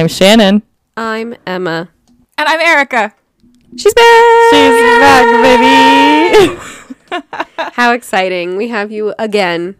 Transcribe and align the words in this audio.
Hello, 0.00 0.08
Hi, 0.08 0.34
I'm 0.34 0.38
Shannon. 0.38 0.62
I'm 0.96 1.34
Emma. 1.46 1.90
And 2.38 2.48
I'm 2.48 2.60
Erica. 2.60 3.14
She's 3.76 3.92
back. 3.92 4.24
She's 4.50 4.80
back, 4.98 5.42
baby. 5.42 6.58
How 7.74 7.92
exciting! 7.92 8.56
We 8.56 8.68
have 8.68 8.90
you 8.90 9.14
again. 9.18 9.76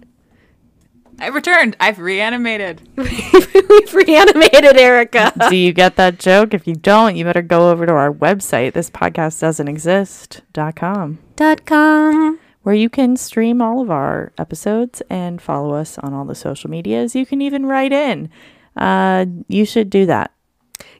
I've 1.19 1.35
returned. 1.35 1.75
I've 1.81 1.99
reanimated. 1.99 2.87
We've 2.97 3.95
reanimated 3.95 4.77
Erica. 4.77 5.33
Do 5.49 5.57
you 5.57 5.73
get 5.73 5.97
that 5.97 6.19
joke? 6.19 6.53
If 6.53 6.67
you 6.67 6.75
don't, 6.75 7.17
you 7.17 7.25
better 7.25 7.41
go 7.41 7.71
over 7.71 7.87
to 7.87 7.93
our 7.93 8.13
website, 8.13 8.75
this 8.75 8.91
podcast 8.91 9.41
doesn't 9.41 9.69
exist.com, 9.69 11.19
Dot 11.37 11.65
com. 11.65 12.39
where 12.63 12.75
you 12.75 12.91
can 12.91 13.17
stream 13.17 13.63
all 13.63 13.81
of 13.81 13.91
our 13.91 14.33
episodes 14.37 15.03
and 15.09 15.41
follow 15.41 15.75
us 15.75 15.97
on 15.99 16.13
all 16.13 16.27
the 16.27 16.35
social 16.35 16.69
medias. 16.69 17.15
You 17.15 17.25
can 17.25 17.41
even 17.41 17.65
write 17.65 17.93
in. 17.93 18.29
Uh, 18.77 19.27
you 19.49 19.65
should 19.65 19.91
do 19.91 20.07
that. 20.07 20.31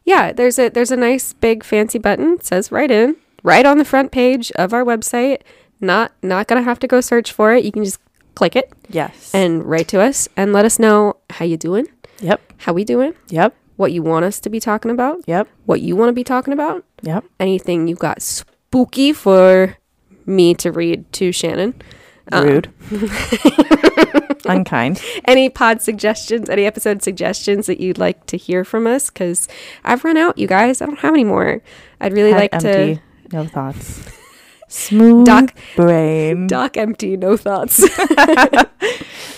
Yeah, 0.05 0.33
there's 0.33 0.59
a 0.59 0.69
there's 0.71 0.91
a 0.91 0.97
nice 0.97 1.33
big 1.33 1.63
fancy 1.65 1.99
button. 1.99 2.35
It 2.35 2.45
says 2.45 2.73
right 2.73 2.91
in, 2.91 3.17
right 3.43 3.65
on 3.67 3.79
the 3.79 3.85
front 3.85 4.11
page 4.13 4.51
of 4.53 4.73
our 4.73 4.85
website. 4.85 5.43
Not 5.81 6.13
not 6.23 6.47
gonna 6.49 6.63
have 6.63 6.79
to 6.81 6.87
go 6.87 7.01
search 7.01 7.33
for 7.33 7.53
it. 7.55 7.65
You 7.65 7.73
can 7.73 7.85
just 7.85 8.01
click 8.35 8.57
it 8.57 8.73
Yes. 8.89 9.31
and 9.35 9.65
write 9.65 9.89
to 9.89 10.01
us 10.01 10.29
and 10.37 10.53
let 10.53 10.65
us 10.65 10.79
know 10.79 11.17
how 11.31 11.45
you 11.45 11.57
doing, 11.57 11.87
yep. 12.21 12.41
how 12.59 12.73
we 12.73 12.85
doing, 12.85 13.15
Yep. 13.29 13.55
what 13.77 13.93
you 13.93 14.03
want 14.03 14.25
us 14.25 14.41
to 14.41 14.51
be 14.51 14.61
talking 14.61 14.91
about, 14.91 15.19
Yep. 15.27 15.49
what 15.67 15.81
you 15.81 15.97
want 15.97 16.09
to 16.09 16.13
be 16.15 16.25
talking 16.25 16.53
about, 16.53 16.85
Yep. 17.03 17.25
anything 17.39 17.89
you've 17.89 17.99
got 17.99 18.23
spooky 18.23 19.13
for 19.13 19.77
me 20.27 20.55
to 20.55 20.71
read 20.71 21.11
to 21.15 21.33
Shannon. 21.33 21.75
Uh, 22.33 22.43
Rude. 22.45 22.69
Unkind. 24.57 25.03
any 25.25 25.49
pod 25.49 25.81
suggestions, 25.83 26.49
any 26.51 26.65
episode 26.67 27.03
suggestions 27.03 27.67
that 27.67 27.81
you'd 27.81 27.99
like 27.99 28.27
to 28.27 28.37
hear 28.37 28.65
from 28.65 28.87
us? 28.87 29.11
Because 29.11 29.49
I've 29.85 30.05
run 30.05 30.17
out, 30.17 30.39
you 30.39 30.47
guys. 30.47 30.81
I 30.83 30.87
don't 30.87 30.99
have 31.01 31.15
any 31.15 31.25
more. 31.25 31.63
I'd 32.01 32.13
really 32.13 32.31
Head 32.33 32.41
like 32.41 32.55
empty. 32.55 33.01
to 33.31 33.37
No 33.37 33.45
thoughts. 33.47 34.03
Smooth 34.69 35.27
Doc- 35.27 35.55
brain. 35.77 36.47
Doc 36.47 36.77
empty, 36.77 37.17
no 37.17 37.37
thoughts. 37.37 37.83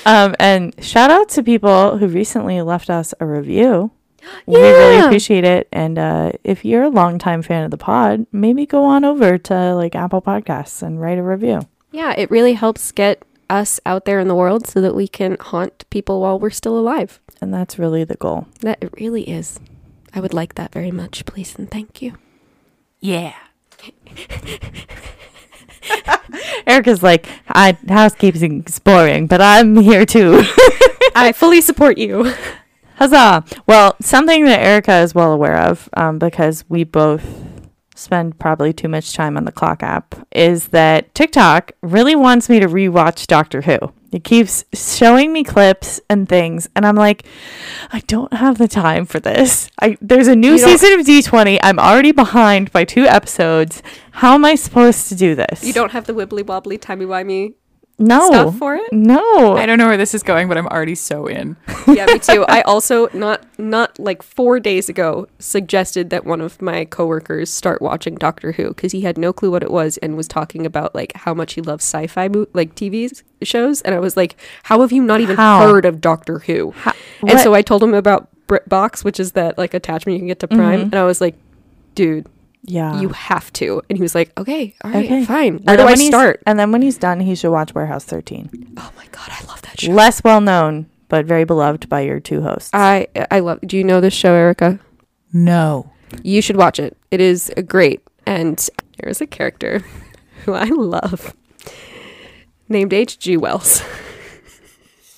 Um, 0.04 0.34
and 0.40 0.74
shout 0.84 1.12
out 1.12 1.28
to 1.30 1.44
people 1.44 1.96
who 1.98 2.08
recently 2.08 2.60
left 2.60 2.90
us 2.90 3.14
a 3.20 3.26
review. 3.26 3.92
Yeah. 4.20 4.28
We 4.46 4.60
really 4.60 4.98
appreciate 5.06 5.44
it. 5.44 5.68
And 5.72 5.96
uh, 5.98 6.32
if 6.42 6.64
you're 6.64 6.82
a 6.82 6.88
longtime 6.88 7.42
fan 7.42 7.62
of 7.64 7.70
the 7.70 7.76
pod, 7.78 8.26
maybe 8.32 8.66
go 8.66 8.84
on 8.84 9.04
over 9.04 9.38
to 9.38 9.74
like 9.76 9.94
Apple 9.94 10.20
Podcasts 10.20 10.82
and 10.82 11.00
write 11.00 11.18
a 11.18 11.22
review. 11.22 11.60
yeah, 11.92 12.14
it 12.18 12.30
really 12.32 12.54
helps 12.54 12.90
get 12.92 13.22
us 13.52 13.78
out 13.84 14.06
there 14.06 14.18
in 14.18 14.28
the 14.28 14.34
world 14.34 14.66
so 14.66 14.80
that 14.80 14.94
we 14.94 15.06
can 15.06 15.36
haunt 15.38 15.88
people 15.90 16.22
while 16.22 16.38
we're 16.38 16.50
still 16.50 16.78
alive. 16.78 17.20
And 17.40 17.52
that's 17.52 17.78
really 17.78 18.02
the 18.04 18.16
goal. 18.16 18.46
That 18.60 18.82
it 18.82 18.92
really 18.94 19.28
is. 19.28 19.60
I 20.14 20.20
would 20.20 20.34
like 20.34 20.54
that 20.54 20.72
very 20.72 20.90
much, 20.90 21.26
please 21.26 21.56
and 21.56 21.70
thank 21.70 22.00
you. 22.02 22.14
Yeah. 23.00 23.34
Erica's 26.66 27.02
like, 27.02 27.26
I 27.48 27.76
housekeeping 27.88 28.64
is 28.66 28.78
boring, 28.78 29.26
but 29.26 29.40
I'm 29.40 29.76
here 29.76 30.06
too. 30.06 30.42
I 31.14 31.32
fully 31.34 31.60
support 31.60 31.98
you. 31.98 32.32
Huzzah! 32.96 33.44
Well, 33.66 33.96
something 34.00 34.44
that 34.44 34.60
Erica 34.60 34.98
is 34.98 35.14
well 35.14 35.32
aware 35.32 35.58
of, 35.58 35.88
um, 35.94 36.18
because 36.18 36.64
we 36.68 36.84
both 36.84 37.41
spend 38.02 38.38
probably 38.38 38.72
too 38.72 38.88
much 38.88 39.12
time 39.12 39.36
on 39.36 39.44
the 39.44 39.52
clock 39.52 39.82
app, 39.82 40.14
is 40.32 40.68
that 40.68 41.14
TikTok 41.14 41.72
really 41.80 42.14
wants 42.16 42.48
me 42.48 42.60
to 42.60 42.66
rewatch 42.66 43.26
Doctor 43.26 43.62
Who. 43.62 43.78
It 44.12 44.24
keeps 44.24 44.64
showing 44.74 45.32
me 45.32 45.42
clips 45.42 45.98
and 46.10 46.28
things, 46.28 46.68
and 46.76 46.84
I'm 46.84 46.96
like, 46.96 47.24
I 47.92 48.00
don't 48.00 48.32
have 48.34 48.58
the 48.58 48.68
time 48.68 49.06
for 49.06 49.18
this. 49.18 49.70
I 49.80 49.96
there's 50.02 50.28
a 50.28 50.36
new 50.36 50.52
You 50.52 50.58
season 50.58 51.00
of 51.00 51.06
D20. 51.06 51.58
I'm 51.62 51.78
already 51.78 52.12
behind 52.12 52.70
by 52.72 52.84
two 52.84 53.04
episodes. 53.04 53.82
How 54.10 54.34
am 54.34 54.44
I 54.44 54.54
supposed 54.54 55.08
to 55.08 55.14
do 55.14 55.34
this? 55.34 55.64
You 55.64 55.72
don't 55.72 55.92
have 55.92 56.04
the 56.04 56.12
wibbly 56.12 56.44
wobbly 56.44 56.76
timey 56.76 57.06
wimey 57.06 57.54
no 58.02 58.26
stuff 58.26 58.58
for 58.58 58.74
it? 58.76 58.92
No, 58.92 59.56
I 59.56 59.66
don't 59.66 59.78
know 59.78 59.86
where 59.88 59.96
this 59.96 60.14
is 60.14 60.22
going, 60.22 60.48
but 60.48 60.58
I'm 60.58 60.66
already 60.68 60.94
so 60.94 61.26
in. 61.26 61.56
yeah, 61.88 62.06
me 62.06 62.18
too. 62.18 62.44
I 62.48 62.60
also 62.62 63.08
not 63.12 63.44
not 63.58 63.98
like 63.98 64.22
four 64.22 64.60
days 64.60 64.88
ago 64.88 65.28
suggested 65.38 66.10
that 66.10 66.24
one 66.24 66.40
of 66.40 66.60
my 66.60 66.84
coworkers 66.84 67.50
start 67.50 67.80
watching 67.80 68.14
Doctor 68.16 68.52
Who 68.52 68.68
because 68.68 68.92
he 68.92 69.02
had 69.02 69.16
no 69.18 69.32
clue 69.32 69.50
what 69.50 69.62
it 69.62 69.70
was 69.70 69.96
and 69.98 70.16
was 70.16 70.28
talking 70.28 70.66
about 70.66 70.94
like 70.94 71.12
how 71.14 71.32
much 71.34 71.54
he 71.54 71.60
loves 71.60 71.84
sci-fi 71.84 72.28
mo- 72.28 72.46
like 72.52 72.74
TV 72.74 73.22
shows, 73.42 73.80
and 73.82 73.94
I 73.94 73.98
was 73.98 74.16
like, 74.16 74.36
"How 74.64 74.80
have 74.80 74.92
you 74.92 75.02
not 75.02 75.20
even 75.20 75.36
How? 75.36 75.60
heard 75.68 75.84
of 75.84 76.00
Doctor 76.00 76.40
Who?" 76.40 76.72
How- 76.76 76.92
and 77.20 77.30
what- 77.30 77.40
so 77.40 77.54
I 77.54 77.62
told 77.62 77.82
him 77.82 77.94
about 77.94 78.28
BritBox, 78.48 79.04
which 79.04 79.18
is 79.20 79.32
that 79.32 79.56
like 79.58 79.74
attachment 79.74 80.14
you 80.14 80.20
can 80.20 80.28
get 80.28 80.40
to 80.40 80.48
Prime, 80.48 80.80
Mhm. 80.80 80.82
and 80.84 80.94
I 80.96 81.04
was 81.04 81.20
like, 81.20 81.36
"Dude, 81.94 82.26
yeah, 82.64 83.00
you 83.00 83.08
have 83.10 83.52
to." 83.54 83.82
And 83.88 83.96
he 83.98 84.02
was 84.02 84.14
like, 84.14 84.32
"Okay, 84.38 84.74
all 84.84 84.90
right, 84.90 85.04
Okay. 85.04 85.24
fine. 85.24 85.56
And 85.56 85.64
Where 85.66 85.76
do 85.76 85.82
then 85.82 85.86
I 85.86 85.90
when 85.90 85.98
he's- 86.00 86.08
start?" 86.10 86.42
And 86.46 86.58
then 86.58 86.72
when 86.72 86.82
he's 86.82 86.98
done, 86.98 87.20
he 87.20 87.34
should 87.34 87.50
watch 87.50 87.74
Warehouse 87.74 88.04
13. 88.04 88.74
Oh 88.76 88.90
my 88.96 89.06
god, 89.12 89.28
I 89.30 89.44
love 89.46 89.62
that 89.62 89.80
show. 89.80 89.92
Less 89.92 90.22
well 90.24 90.40
known, 90.40 90.86
but 91.08 91.26
very 91.26 91.44
beloved 91.44 91.88
by 91.88 92.00
your 92.00 92.20
two 92.20 92.42
hosts. 92.42 92.70
I 92.72 93.08
I 93.30 93.40
love. 93.40 93.60
Do 93.66 93.76
you 93.76 93.84
know 93.84 94.00
this 94.00 94.14
show, 94.14 94.34
Erica? 94.34 94.78
No. 95.32 95.90
You 96.22 96.42
should 96.42 96.56
watch 96.56 96.78
it. 96.78 96.96
It 97.10 97.20
is 97.20 97.50
uh, 97.56 97.62
great. 97.62 98.02
And 98.26 98.68
there's 98.98 99.20
a 99.22 99.26
character 99.26 99.82
who 100.44 100.52
I 100.52 100.64
love 100.66 101.34
named 102.68 102.92
H.G. 102.92 103.36
Wells. 103.38 103.82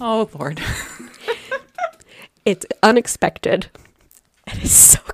Oh, 0.00 0.28
Lord. 0.38 0.60
It's 2.44 2.66
unexpected. 2.82 3.68
And 4.46 4.58
It 4.58 4.64
is 4.64 4.72
so 4.72 4.98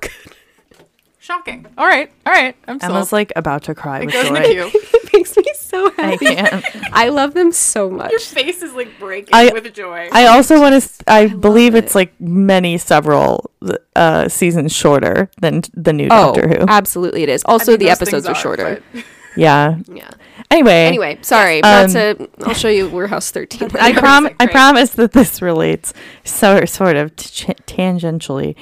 Shocking. 1.31 1.65
All 1.77 1.87
right. 1.87 2.11
All 2.25 2.33
right. 2.33 2.55
I'm 2.67 2.77
Emma's 2.81 3.13
like 3.13 3.31
about 3.37 3.63
to 3.63 3.75
cry 3.75 3.99
It 4.01 4.05
with 4.07 4.13
goes 4.15 4.27
in 4.27 4.33
the 4.33 4.39
joy. 4.41 4.69
queue. 4.69 4.81
It 5.13 5.13
makes 5.13 5.35
me 5.37 5.43
so 5.55 5.91
I 5.97 6.01
happy. 6.11 6.25
can't. 6.25 6.65
I 6.93 7.09
love 7.09 7.33
them 7.33 7.51
so 7.51 7.89
much. 7.89 8.11
Your 8.11 8.19
face 8.21 8.61
is 8.61 8.73
like 8.73 8.97
breaking 8.99 9.29
I- 9.33 9.51
with 9.53 9.71
joy. 9.73 10.07
I 10.11 10.27
also 10.27 10.59
want 10.59 10.81
to. 10.81 11.03
I, 11.07 11.27
believe 11.27 11.75
it. 11.75 11.83
it's 11.85 11.95
like 11.95 12.19
many 12.19 12.77
several 12.77 13.51
uh, 13.95 14.27
seasons 14.29 14.73
shorter 14.73 15.29
than 15.41 15.61
the 15.73 15.91
new 15.93 16.05
Oh, 16.09 16.33
Doctor 16.33 16.47
Who. 16.49 16.65
absolutely 16.67 17.23
it 17.23 17.29
is. 17.29 17.43
I 17.45 17.51
Also, 17.51 17.73
mean, 17.73 17.79
the 17.79 17.85
those 17.87 17.91
episodes 18.01 18.25
things 18.25 18.37
are 18.37 18.41
shorter. 18.41 18.81
but- 18.93 19.03
yeah. 19.37 19.77
Yeah. 19.93 20.09
Anyway. 20.49 20.71
Anyway, 20.87 21.17
sorry. 21.21 21.61
Um, 21.63 21.91
not 21.93 22.17
to. 22.17 22.29
I'll 22.45 22.53
show 22.53 22.67
you 22.69 22.89
Warehouse 22.89 23.31
13. 23.31 23.69
I 23.79 23.93
prom- 23.93 24.25
like, 24.25 24.35
I 24.39 24.47
promise 24.47 24.91
that 24.91 25.11
this 25.13 25.41
relates 25.41 25.93
so 26.23 26.63
sort 26.65 26.95
of 26.97 27.15
t- 27.15 27.53
tangentially. 27.67 28.55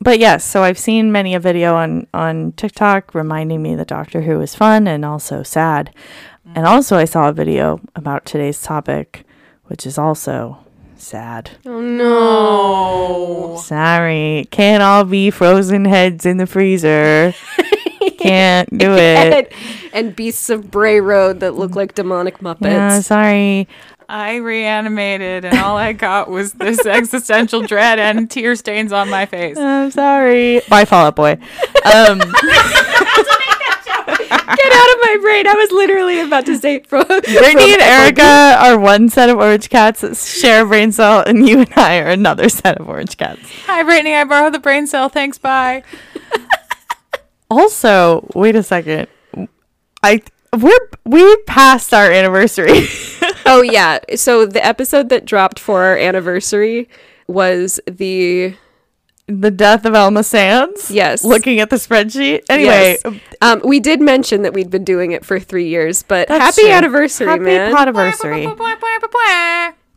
But 0.00 0.18
yes, 0.18 0.44
so 0.44 0.62
I've 0.62 0.78
seen 0.78 1.12
many 1.12 1.34
a 1.34 1.40
video 1.40 1.74
on 1.74 2.06
on 2.12 2.52
TikTok 2.52 3.14
reminding 3.14 3.62
me 3.62 3.74
that 3.74 3.88
Doctor 3.88 4.22
Who 4.22 4.40
is 4.40 4.54
fun 4.54 4.86
and 4.86 5.04
also 5.04 5.42
sad. 5.42 5.92
And 6.54 6.64
mm. 6.64 6.68
also 6.68 6.96
I 6.96 7.04
saw 7.04 7.28
a 7.28 7.32
video 7.32 7.80
about 7.94 8.24
today's 8.24 8.62
topic 8.62 9.24
which 9.66 9.86
is 9.86 9.98
also 9.98 10.58
sad. 10.96 11.50
oh 11.66 11.80
no. 11.80 13.60
Sorry, 13.62 14.46
can't 14.50 14.82
all 14.82 15.04
be 15.04 15.30
frozen 15.30 15.84
heads 15.84 16.26
in 16.26 16.36
the 16.36 16.46
freezer. 16.46 17.34
Can't 18.18 18.68
do 18.76 18.92
it. 18.92 19.32
and, 19.34 19.46
and 19.92 20.16
beasts 20.16 20.50
of 20.50 20.70
Bray 20.70 21.00
Road 21.00 21.40
that 21.40 21.52
look 21.52 21.72
mm. 21.72 21.76
like 21.76 21.94
demonic 21.94 22.38
Muppets. 22.38 22.62
Yeah, 22.62 23.00
sorry. 23.00 23.68
I 24.08 24.36
reanimated, 24.36 25.44
and 25.44 25.58
all 25.58 25.76
I 25.76 25.92
got 25.92 26.30
was 26.30 26.52
this 26.52 26.84
existential 26.86 27.62
dread 27.62 27.98
and 27.98 28.30
tear 28.30 28.54
stains 28.54 28.92
on 28.92 29.10
my 29.10 29.26
face. 29.26 29.58
I'm 29.58 29.90
sorry. 29.90 30.60
Bye, 30.68 30.84
Fall 30.84 31.06
Out 31.06 31.16
Boy. 31.16 31.32
Um, 31.32 32.18
Get 34.56 34.72
out 34.72 34.90
of 34.90 34.98
my 35.02 35.18
brain. 35.20 35.46
I 35.46 35.54
was 35.54 35.72
literally 35.72 36.20
about 36.20 36.46
to 36.46 36.56
say 36.56 36.80
from 36.80 37.06
Brittany 37.06 37.72
and 37.72 37.82
Erica 37.82 38.56
are 38.60 38.78
one 38.78 39.08
set 39.08 39.28
of 39.28 39.38
orange 39.38 39.68
cats 39.68 40.02
that 40.02 40.16
share 40.16 40.62
a 40.62 40.66
brain 40.66 40.92
cell, 40.92 41.24
and 41.26 41.48
you 41.48 41.60
and 41.60 41.72
I 41.74 41.98
are 41.98 42.08
another 42.08 42.48
set 42.48 42.78
of 42.78 42.88
orange 42.88 43.16
cats. 43.16 43.40
Hi, 43.66 43.82
Brittany. 43.82 44.14
I 44.14 44.24
borrowed 44.24 44.54
the 44.54 44.60
brain 44.60 44.86
cell. 44.86 45.08
Thanks. 45.08 45.38
Bye. 45.38 45.82
Also, 47.50 48.28
wait 48.34 48.56
a 48.56 48.62
second. 48.62 49.08
I 50.02 50.22
we're 50.56 50.88
we 51.04 51.36
passed 51.42 51.92
our 51.92 52.10
anniversary. 52.10 52.86
Oh 53.46 53.62
yeah. 53.62 53.98
So 54.16 54.44
the 54.46 54.64
episode 54.64 55.08
that 55.10 55.24
dropped 55.24 55.58
for 55.58 55.82
our 55.84 55.96
anniversary 55.96 56.88
was 57.26 57.80
the 57.86 58.54
the 59.28 59.50
death 59.50 59.84
of 59.84 59.94
Elma 59.94 60.22
Sands. 60.22 60.88
Yes. 60.90 61.24
Looking 61.24 61.58
at 61.60 61.68
the 61.70 61.76
spreadsheet. 61.76 62.42
Anyway, 62.48 62.96
Yes. 63.04 63.14
um 63.42 63.60
we 63.64 63.80
did 63.80 64.00
mention 64.00 64.42
that 64.42 64.52
we'd 64.52 64.70
been 64.70 64.84
doing 64.84 65.12
it 65.12 65.24
for 65.24 65.40
3 65.40 65.66
years, 65.68 66.02
but 66.04 66.28
That's 66.28 66.56
happy 66.56 66.62
true. 66.68 66.70
anniversary, 66.76 67.26
happy 67.28 67.42
man. 67.42 67.74
podiversary. 67.74 68.46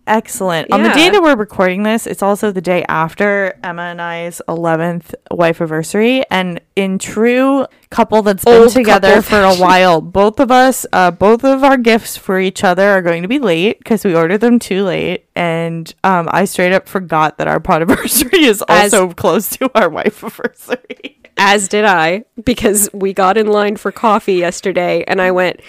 Excellent. 0.09 0.71
On 0.73 0.83
the 0.83 0.89
Yeah. 0.89 0.95
day 0.95 1.09
that 1.11 1.21
we're 1.21 1.35
recording 1.35 1.83
this, 1.83 2.05
it's 2.07 2.21
also 2.23 2.51
the 2.51 2.59
day 2.61 2.83
after 2.89 3.53
Emma 3.63 3.83
and 3.83 4.01
I's 4.01 4.41
11th 4.49 5.15
wife 5.31 5.61
anniversary. 5.61 6.23
And 6.29 6.59
in 6.75 6.97
true 6.99 7.65
couple 7.89 8.21
that's 8.21 8.43
been 8.43 8.69
together 8.69 9.21
for 9.21 9.41
a 9.41 9.55
while, 9.55 10.01
both 10.01 10.39
of 10.39 10.51
us, 10.51 10.85
uh, 10.91 11.11
both 11.11 11.43
of 11.43 11.63
our 11.63 11.77
gifts 11.77 12.17
for 12.17 12.39
each 12.39 12.63
other 12.63 12.89
are 12.89 13.01
going 13.01 13.21
to 13.21 13.27
be 13.27 13.39
late 13.39 13.77
because 13.79 14.03
we 14.03 14.13
ordered 14.15 14.39
them 14.39 14.59
too 14.59 14.83
late. 14.83 15.25
And 15.35 15.93
um, 16.03 16.27
I 16.31 16.45
straight 16.45 16.73
up 16.73 16.87
forgot 16.87 17.37
that 17.37 17.47
our 17.47 17.59
pot 17.59 17.81
anniversary 17.83 18.43
is 18.43 18.63
As- 18.67 18.93
also 18.93 19.13
close 19.13 19.49
to 19.57 19.71
our 19.75 19.89
wife 19.89 20.23
anniversary. 20.23 21.17
As 21.41 21.69
did 21.69 21.85
I, 21.85 22.25
because 22.43 22.89
we 22.93 23.13
got 23.13 23.37
in 23.37 23.47
line 23.47 23.77
for 23.77 23.93
coffee 23.93 24.33
yesterday, 24.33 25.05
and 25.07 25.21
I 25.21 25.31
went, 25.31 25.61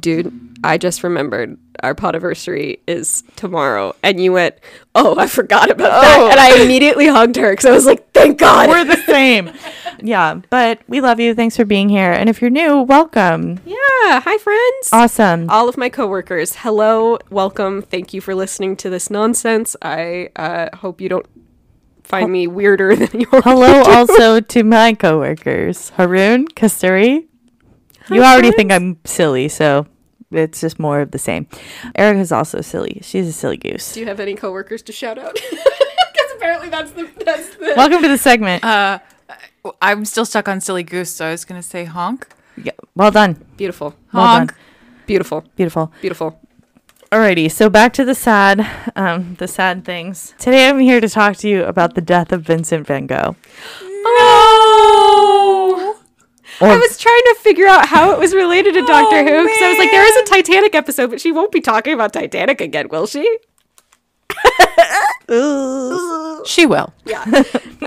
dude, 0.00 0.32
I 0.64 0.78
just 0.78 1.04
remembered 1.04 1.58
our 1.82 1.94
podiversary 1.94 2.78
is 2.88 3.22
tomorrow. 3.36 3.94
And 4.02 4.18
you 4.20 4.32
went, 4.32 4.56
oh, 4.94 5.18
I 5.18 5.26
forgot 5.26 5.70
about 5.70 5.92
Oh. 5.92 6.00
that. 6.00 6.30
And 6.32 6.40
I 6.40 6.62
immediately 6.64 7.06
hugged 7.08 7.36
her 7.36 7.50
because 7.52 7.66
I 7.66 7.72
was 7.72 7.84
like, 7.84 8.10
thank 8.12 8.38
God. 8.38 8.70
We're 8.70 8.84
the 8.86 8.96
same. 9.04 9.52
yeah, 10.02 10.40
but 10.48 10.80
we 10.88 11.02
love 11.02 11.20
you. 11.20 11.34
Thanks 11.34 11.56
for 11.56 11.66
being 11.66 11.90
here. 11.90 12.10
And 12.10 12.30
if 12.30 12.40
you're 12.40 12.50
new, 12.50 12.80
welcome. 12.82 13.60
yeah. 13.66 13.76
Hi, 14.20 14.38
friends. 14.38 14.88
Awesome. 14.92 15.50
all 15.50 15.68
of 15.68 15.76
my 15.76 15.90
coworkers, 15.90 16.56
hello, 16.56 17.18
welcome. 17.30 17.82
Thank 17.82 18.14
you 18.14 18.22
for 18.22 18.34
listening 18.34 18.76
to 18.76 18.88
this 18.88 19.10
nonsense. 19.10 19.76
I 19.82 20.30
uh, 20.36 20.74
hope 20.78 21.00
you 21.02 21.10
don't 21.10 21.26
find 22.08 22.32
me 22.32 22.46
weirder 22.46 22.96
than 23.00 23.20
you 23.20 23.26
already 23.32 23.42
Hello 23.50 23.82
also 23.84 24.40
to 24.40 24.62
my 24.64 24.94
coworkers, 24.94 25.90
Haroon, 25.90 26.48
Kasturi. 26.48 27.26
You 28.10 28.22
Hi, 28.22 28.32
already 28.32 28.48
friends. 28.48 28.56
think 28.56 28.72
I'm 28.72 28.98
silly, 29.04 29.48
so 29.48 29.86
it's 30.30 30.60
just 30.60 30.78
more 30.78 31.00
of 31.00 31.10
the 31.10 31.18
same. 31.18 31.46
Erica's 31.94 32.32
also 32.32 32.60
silly. 32.62 33.00
She's 33.02 33.28
a 33.28 33.32
silly 33.32 33.56
goose. 33.58 33.92
Do 33.92 34.00
you 34.00 34.06
have 34.06 34.20
any 34.20 34.34
coworkers 34.34 34.82
to 34.82 34.92
shout 34.92 35.18
out? 35.18 35.38
Because 36.10 36.32
apparently 36.36 36.68
that's 36.68 36.90
the 36.92 37.08
that's 37.24 37.54
the. 37.56 37.74
Welcome 37.76 38.02
to 38.02 38.08
the 38.08 38.18
segment. 38.18 38.64
Uh, 38.64 38.98
I'm 39.82 40.04
still 40.04 40.24
stuck 40.24 40.48
on 40.48 40.60
silly 40.60 40.82
goose, 40.82 41.10
so 41.14 41.26
I 41.26 41.30
was 41.30 41.44
gonna 41.44 41.62
say 41.62 41.84
honk. 41.84 42.26
Yeah, 42.56 42.72
well 42.96 43.10
done. 43.12 43.36
Beautiful, 43.56 43.94
Well 44.12 44.26
honk. 44.26 44.50
done. 44.50 44.58
beautiful, 45.06 45.44
Beautiful. 45.54 45.92
beautiful. 46.00 46.40
Alrighty, 47.10 47.50
so 47.50 47.70
back 47.70 47.94
to 47.94 48.04
the 48.04 48.14
sad, 48.14 48.66
um, 48.94 49.34
the 49.36 49.48
sad 49.48 49.82
things. 49.84 50.34
Today 50.38 50.68
I'm 50.68 50.78
here 50.78 51.00
to 51.00 51.08
talk 51.08 51.36
to 51.38 51.48
you 51.48 51.64
about 51.64 51.94
the 51.94 52.02
death 52.02 52.32
of 52.32 52.42
Vincent 52.42 52.86
Van 52.86 53.06
Gogh. 53.06 53.34
Oh. 54.10 55.94
Or 56.60 56.68
I 56.68 56.76
was 56.76 56.98
trying 56.98 57.22
to 57.28 57.36
figure 57.40 57.66
out 57.66 57.86
how 57.86 58.10
it 58.12 58.18
was 58.18 58.34
related 58.34 58.74
to 58.74 58.84
Doctor 58.84 59.18
Who 59.24 59.42
because 59.42 59.62
I 59.62 59.68
was 59.70 59.78
like, 59.78 59.90
there 59.90 60.04
is 60.06 60.16
a 60.16 60.24
Titanic 60.24 60.74
episode, 60.74 61.08
but 61.10 61.18
she 61.20 61.32
won't 61.32 61.50
be 61.52 61.60
talking 61.62 61.94
about 61.94 62.12
Titanic 62.12 62.60
again, 62.60 62.88
will 62.90 63.06
she? 63.06 63.38
She 66.46 66.64
will, 66.66 66.94
Yeah. 67.04 67.24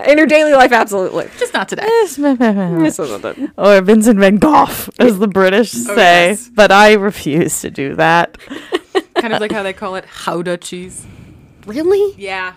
In 0.05 0.17
her 0.19 0.25
daily 0.27 0.51
life, 0.53 0.71
absolutely. 0.71 1.27
just 1.39 1.53
not 1.53 1.67
today. 1.69 1.85
This 1.87 2.17
wasn't 2.19 3.25
it. 3.25 3.49
or 3.57 3.81
Vincent 3.81 4.19
Van 4.19 4.35
Gogh, 4.37 4.67
as 4.99 5.17
the 5.17 5.27
British 5.27 5.73
Oh, 5.73 5.95
say, 5.95 6.29
yes. 6.29 6.49
but 6.53 6.71
I 6.71 6.93
refuse 6.93 7.61
to 7.61 7.71
do 7.71 7.95
that. 7.95 8.37
Kind 9.21 9.33
of 9.33 9.39
like 9.41 9.51
how 9.51 9.63
they 9.63 9.73
call 9.73 9.95
it 9.95 10.05
howda 10.05 10.59
cheese. 10.59 11.05
Really? 11.65 12.15
Yeah, 12.17 12.55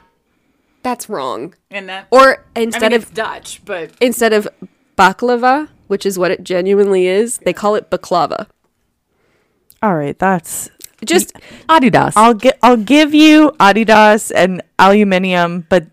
That's 0.83 1.09
wrong. 1.09 1.55
and 1.71 1.89
that. 1.89 2.09
Or 2.11 2.45
I 2.57 2.61
instead 2.61 2.93
mean, 2.93 2.97
of 2.97 3.03
it's 3.03 3.11
Dutch, 3.11 3.63
but 3.65 3.91
instead 4.01 4.33
of 4.33 4.49
baklava, 4.97 5.69
which 5.89 6.07
is 6.07 6.19
what 6.19 6.31
it 6.31 6.43
genuinely 6.43 7.07
is, 7.07 7.39
they 7.39 7.53
call 7.53 7.75
it 7.75 7.91
baklava. 7.91 8.47
All 9.83 9.95
right, 9.95 10.19
that's 10.19 10.71
Just 11.05 11.35
Adidas. 11.69 12.15
I'll 12.17 12.33
get 12.35 12.59
I'll 12.63 12.79
give 12.79 13.13
you 13.13 13.51
Adidas 13.61 14.33
and 14.35 14.63
aluminium, 14.79 15.67
but 15.69 15.87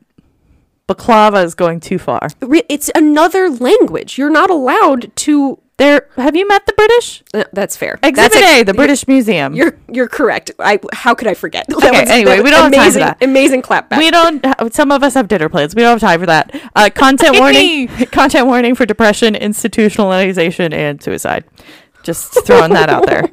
baklava 0.93 1.43
is 1.43 1.55
going 1.55 1.79
too 1.79 1.97
far. 1.99 2.29
it's 2.69 2.89
another 2.95 3.49
language. 3.49 4.17
You're 4.17 4.29
not 4.29 4.49
allowed 4.49 5.15
to. 5.17 5.59
There, 5.77 6.07
have 6.15 6.35
you 6.35 6.47
met 6.47 6.67
the 6.67 6.73
British 6.73 7.23
Uh, 7.33 7.45
that's 7.53 7.75
fair. 7.75 7.97
Exhibit 8.03 8.33
that's 8.33 8.35
A, 8.35 8.63
the 8.63 8.73
British 8.73 9.07
Museum? 9.07 9.55
You're 9.55 9.75
you're 9.89 10.07
correct. 10.07 10.51
I 10.59 10.79
how 10.93 11.15
could 11.15 11.27
I 11.27 11.33
forget? 11.33 11.65
That 11.69 11.77
Okay, 11.77 12.05
anyway, 12.07 12.39
we 12.41 12.51
don't 12.51 12.71
have 12.71 12.73
time 12.73 12.91
for 12.91 12.99
that. 12.99 13.23
Amazing 13.23 13.63
clapback. 13.63 13.97
we 13.97 14.11
don't. 14.11 14.45
Some 14.73 14.91
of 14.91 15.01
us 15.01 15.15
have 15.15 15.27
dinner 15.27 15.49
plans. 15.49 15.73
We 15.73 15.81
don't 15.81 15.99
have 15.99 16.01
time 16.01 16.19
for 16.19 16.27
that. 16.27 16.53
Uh, 16.75 16.91
content 16.93 17.39
warning. 17.39 17.87
content 18.11 18.45
warning 18.45 18.75
for 18.75 18.85
depression, 18.85 19.33
institutionalization, 19.33 20.71
and 20.71 21.01
suicide. 21.01 21.45
Just 22.03 22.45
throwing 22.45 22.73
that 22.73 22.89
out 22.89 23.05
there. 23.07 23.27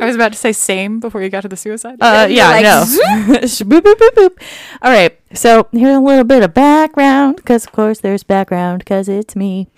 I 0.00 0.06
was 0.06 0.14
about 0.14 0.32
to 0.32 0.38
say 0.38 0.52
same 0.52 1.00
before 1.00 1.22
you 1.22 1.28
got 1.28 1.42
to 1.42 1.48
the 1.48 1.56
suicide. 1.56 1.98
Uh, 2.00 2.26
yeah, 2.30 2.48
like, 2.48 2.62
no. 2.64 2.84
boop, 2.84 3.80
boop, 3.80 3.94
boop, 3.94 4.10
boop. 4.10 4.42
All 4.82 4.90
right. 4.90 5.18
So 5.34 5.68
here's 5.72 5.96
a 5.96 6.00
little 6.00 6.24
bit 6.24 6.42
of 6.42 6.52
background, 6.54 7.36
because 7.36 7.64
of 7.66 7.72
course 7.72 8.00
there's 8.00 8.22
background, 8.22 8.80
because 8.80 9.08
it's 9.08 9.34
me. 9.34 9.68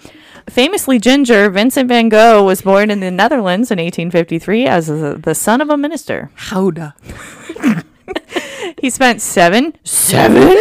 Famously 0.49 0.99
ginger, 0.99 1.49
Vincent 1.49 1.89
van 1.89 2.09
Gogh 2.09 2.45
was 2.45 2.63
born 2.63 2.91
in 2.91 3.01
the 3.01 3.11
Netherlands 3.11 3.71
in 3.71 3.79
1853 3.79 4.67
as 4.67 4.89
the 4.89 5.19
the 5.23 5.35
son 5.35 5.61
of 5.61 5.71
a 5.71 5.77
minister. 5.77 6.31
howda. 6.51 6.95
He 8.81 8.91
spent 8.91 9.23
seven, 9.23 9.73
seven 9.83 10.55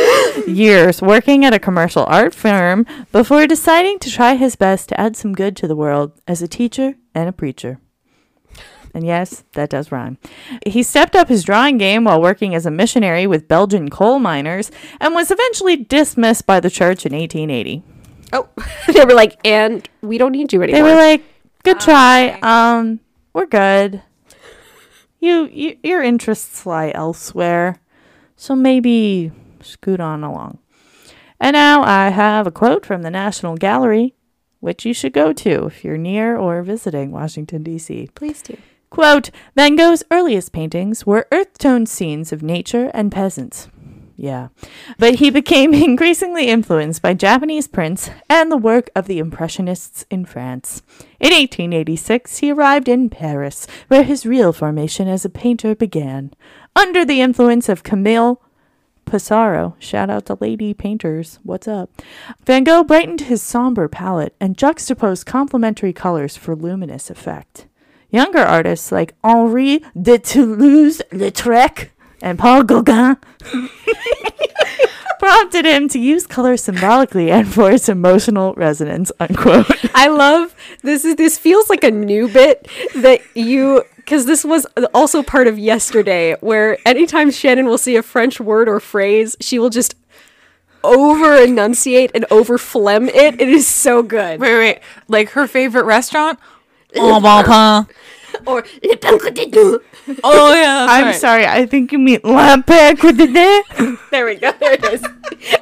years 0.47 1.01
working 1.01 1.43
at 1.43 1.53
a 1.53 1.59
commercial 1.59 2.05
art 2.05 2.33
firm 2.33 2.85
before 3.11 3.47
deciding 3.47 3.99
to 3.99 4.09
try 4.09 4.35
his 4.35 4.55
best 4.55 4.87
to 4.89 4.99
add 4.99 5.17
some 5.17 5.33
good 5.33 5.57
to 5.57 5.67
the 5.67 5.75
world 5.75 6.13
as 6.25 6.41
a 6.41 6.47
teacher 6.47 6.95
and 7.13 7.27
a 7.27 7.33
preacher. 7.33 7.79
And 8.93 9.05
yes, 9.05 9.43
that 9.53 9.69
does 9.71 9.91
rhyme. 9.91 10.17
He 10.67 10.83
stepped 10.83 11.15
up 11.15 11.27
his 11.27 11.43
drawing 11.43 11.77
game 11.79 12.03
while 12.03 12.21
working 12.21 12.53
as 12.53 12.65
a 12.65 12.71
missionary 12.71 13.25
with 13.25 13.47
Belgian 13.47 13.89
coal 13.89 14.19
miners 14.19 14.69
and 15.01 15.15
was 15.15 15.31
eventually 15.31 15.75
dismissed 15.75 16.45
by 16.45 16.59
the 16.59 16.69
church 16.69 17.05
in 17.05 17.13
1880. 17.13 17.83
oh, 18.33 18.49
they 18.93 19.03
were 19.03 19.13
like, 19.15 19.39
and 19.45 19.89
we 20.01 20.17
don't 20.17 20.31
need 20.31 20.53
you 20.53 20.61
anymore. 20.61 20.77
They 20.77 20.83
were 20.83 20.99
like, 20.99 21.23
"Good 21.63 21.79
try. 21.79 22.37
Um, 22.43 22.99
we're 23.33 23.47
good. 23.47 24.03
You, 25.19 25.49
you 25.51 25.77
your 25.81 26.03
interests 26.03 26.65
lie 26.65 26.91
elsewhere, 26.93 27.79
so 28.35 28.55
maybe 28.55 29.31
scoot 29.61 29.99
on 29.99 30.23
along." 30.23 30.59
And 31.39 31.55
now 31.55 31.81
I 31.83 32.09
have 32.09 32.45
a 32.45 32.51
quote 32.51 32.85
from 32.85 33.01
the 33.01 33.09
National 33.09 33.55
Gallery, 33.57 34.13
which 34.59 34.85
you 34.85 34.93
should 34.93 35.13
go 35.13 35.33
to 35.33 35.65
if 35.65 35.83
you're 35.83 35.97
near 35.97 36.37
or 36.37 36.61
visiting 36.61 37.11
Washington 37.11 37.63
D.C. 37.63 38.09
Please 38.13 38.41
do. 38.41 38.57
Quote, 38.93 39.31
Van 39.55 39.75
Gogh's 39.75 40.03
earliest 40.11 40.51
paintings 40.51 41.03
were 41.03 41.27
earth 41.31 41.57
toned 41.57 41.89
scenes 41.89 42.31
of 42.31 42.43
nature 42.43 42.91
and 42.93 43.11
peasants. 43.11 43.67
Yeah. 44.15 44.49
But 44.99 45.15
he 45.15 45.29
became 45.31 45.73
increasingly 45.73 46.47
influenced 46.47 47.01
by 47.01 47.15
Japanese 47.15 47.67
prints 47.67 48.11
and 48.29 48.51
the 48.51 48.55
work 48.55 48.91
of 48.95 49.07
the 49.07 49.17
Impressionists 49.17 50.05
in 50.11 50.25
France. 50.25 50.83
In 51.19 51.31
1886, 51.31 52.37
he 52.37 52.51
arrived 52.51 52.87
in 52.87 53.09
Paris, 53.09 53.65
where 53.87 54.03
his 54.03 54.27
real 54.27 54.53
formation 54.53 55.07
as 55.07 55.25
a 55.25 55.29
painter 55.29 55.73
began. 55.73 56.31
Under 56.75 57.03
the 57.03 57.19
influence 57.19 57.69
of 57.69 57.81
Camille 57.81 58.43
Pissarro, 59.07 59.73
shout 59.79 60.11
out 60.11 60.27
to 60.27 60.37
lady 60.39 60.71
painters, 60.75 61.39
what's 61.41 61.67
up? 61.67 61.89
Van 62.45 62.63
Gogh 62.63 62.83
brightened 62.83 63.21
his 63.21 63.41
somber 63.41 63.87
palette 63.87 64.35
and 64.39 64.55
juxtaposed 64.55 65.25
complementary 65.25 65.93
colors 65.93 66.37
for 66.37 66.55
luminous 66.55 67.09
effect. 67.09 67.65
Younger 68.13 68.43
artists 68.43 68.91
like 68.91 69.15
Henri 69.23 69.83
de 69.99 70.19
Toulouse-Lautrec 70.19 71.89
and 72.21 72.37
Paul 72.37 72.61
Gauguin 72.61 73.17
prompted 75.19 75.65
him 75.65 75.89
to 75.89 75.97
use 75.97 76.27
color 76.27 76.55
symbolically 76.55 77.31
and 77.31 77.51
for 77.51 77.71
its 77.71 77.89
emotional 77.89 78.53
resonance. 78.53 79.11
Unquote. 79.19 79.65
I 79.95 80.09
love 80.09 80.55
this. 80.83 81.03
Is 81.05 81.15
this 81.15 81.39
feels 81.39 81.71
like 81.71 81.83
a 81.83 81.89
new 81.89 82.27
bit 82.27 82.67
that 82.97 83.21
you 83.35 83.83
because 83.95 84.27
this 84.27 84.45
was 84.45 84.67
also 84.93 85.23
part 85.23 85.47
of 85.47 85.57
yesterday, 85.57 86.35
where 86.39 86.77
anytime 86.85 87.31
Shannon 87.31 87.65
will 87.65 87.79
see 87.79 87.95
a 87.95 88.03
French 88.03 88.39
word 88.39 88.69
or 88.69 88.79
phrase, 88.79 89.35
she 89.39 89.57
will 89.57 89.71
just 89.71 89.95
over 90.83 91.35
enunciate 91.35 92.11
and 92.13 92.25
over 92.29 92.57
phlegm 92.57 93.07
it. 93.07 93.41
It 93.41 93.49
is 93.49 93.65
so 93.65 94.03
good. 94.03 94.39
Wait, 94.39 94.53
wait, 94.53 94.59
wait. 94.59 94.79
Like 95.07 95.29
her 95.29 95.47
favorite 95.47 95.85
restaurant? 95.85 96.39
Oh, 96.95 97.19
bon 97.25 97.43
pain. 97.43 97.95
Or 98.45 98.63
le 98.83 98.97
pain 98.97 99.17
quotidien. 99.19 99.79
Oh 100.23 100.53
yeah. 100.53 100.85
I'm 100.89 101.05
right. 101.05 101.15
sorry, 101.15 101.45
I 101.45 101.65
think 101.65 101.91
you 101.91 101.99
mean 101.99 102.19
La 102.23 102.57
Paix 102.61 102.99
Quotidienne. 102.99 103.97
There 104.11 104.25
we 104.25 104.35
go. 104.35 104.51
There 104.59 104.73
it 104.73 104.83
is. 104.85 105.03